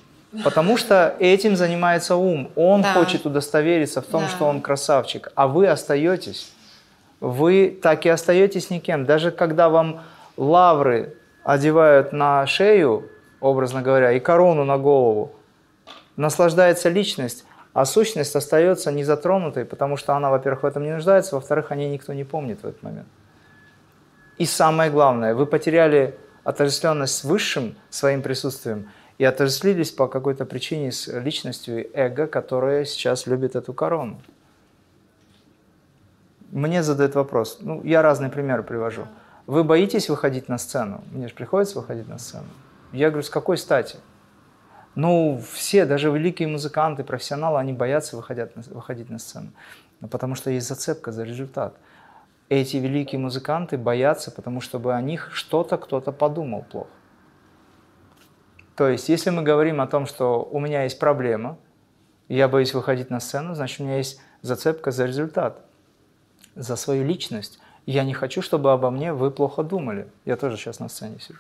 [0.44, 2.52] Потому что этим занимается ум.
[2.56, 2.94] Он да.
[2.94, 4.30] хочет удостовериться в том, да.
[4.30, 5.32] что он красавчик.
[5.36, 6.52] А вы остаетесь.
[7.20, 9.06] Вы так и остаетесь никем.
[9.06, 10.02] Даже когда вам
[10.38, 13.10] лавры одевают на шею,
[13.42, 15.34] образно говоря, и корону на голову,
[16.16, 21.72] наслаждается личность, а сущность остается незатронутой, потому что она, во-первых, в этом не нуждается, во-вторых,
[21.72, 23.08] о ней никто не помнит в этот момент.
[24.38, 30.92] И самое главное, вы потеряли отождествленность с высшим своим присутствием и отождествились по какой-то причине
[30.92, 34.20] с личностью эго, которая сейчас любит эту корону.
[36.50, 39.08] Мне задают вопрос, ну, я разные примеры привожу.
[39.48, 41.04] Вы боитесь выходить на сцену?
[41.12, 42.48] Мне же приходится выходить на сцену.
[42.92, 43.98] Я говорю, с какой стати?
[44.96, 49.52] Ну, все, даже великие музыканты, профессионалы, они боятся выходить на, выходить на сцену.
[50.02, 51.76] Ну, потому что есть зацепка за результат
[52.52, 56.90] эти великие музыканты боятся, потому что бы о них что-то кто-то подумал плохо.
[58.76, 61.58] То есть, если мы говорим о том, что у меня есть проблема,
[62.28, 65.62] я боюсь выходить на сцену, значит, у меня есть зацепка за результат,
[66.54, 67.58] за свою личность.
[67.86, 70.10] Я не хочу, чтобы обо мне вы плохо думали.
[70.26, 71.40] Я тоже сейчас на сцене сижу.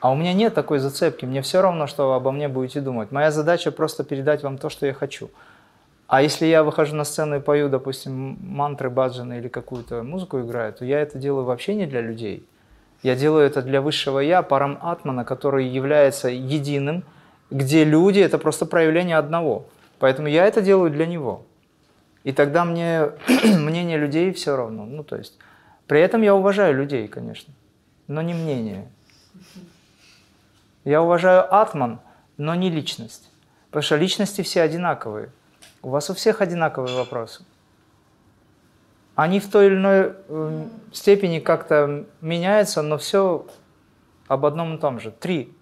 [0.00, 3.12] А у меня нет такой зацепки, мне все равно, что вы обо мне будете думать.
[3.12, 5.30] Моя задача просто передать вам то, что я хочу.
[6.06, 10.72] А если я выхожу на сцену и пою, допустим, мантры, баджаны или какую-то музыку играю,
[10.72, 12.44] то я это делаю вообще не для людей.
[13.02, 17.04] Я делаю это для высшего Я, парам Атмана, который является единым,
[17.50, 19.66] где люди– это просто проявление одного.
[19.98, 21.44] Поэтому я это делаю для него.
[22.24, 23.10] И тогда мне
[23.44, 24.84] мнение людей все равно.
[24.86, 25.38] Ну, то есть,
[25.86, 27.52] при этом я уважаю людей, конечно,
[28.08, 28.88] но не мнение.
[30.84, 32.00] Я уважаю Атман,
[32.36, 33.30] но не личность.
[33.66, 35.30] Потому что личности все одинаковые.
[35.82, 37.44] У вас у всех одинаковые вопросы.
[39.14, 43.46] Они в той или иной э, степени как-то меняются, но все
[44.28, 45.10] об одном и том же.
[45.10, 45.54] Три.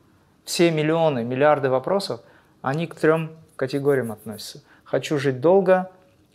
[0.44, 2.20] Все миллионы, миллиарды вопросов,
[2.62, 4.62] они к трем категориям относятся.
[4.84, 5.90] Хочу жить долго,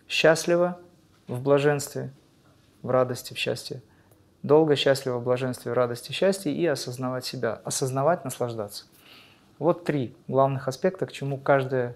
[0.08, 0.78] счастливо,
[1.28, 2.12] в блаженстве,
[2.84, 3.82] в радости, в счастье.
[4.44, 7.62] Долго, счастливо, в блаженстве, радости, счастье и осознавать себя.
[7.64, 8.86] Осознавать, наслаждаться.
[9.58, 11.96] Вот три главных аспекта, к чему каждое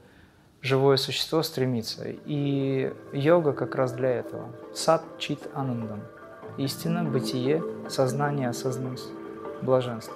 [0.62, 2.04] живое существо стремится.
[2.06, 4.50] И йога как раз для этого.
[4.74, 6.02] Сат чит анандам.
[6.58, 9.12] Истина, бытие, сознание, осознанность,
[9.62, 10.16] блаженство.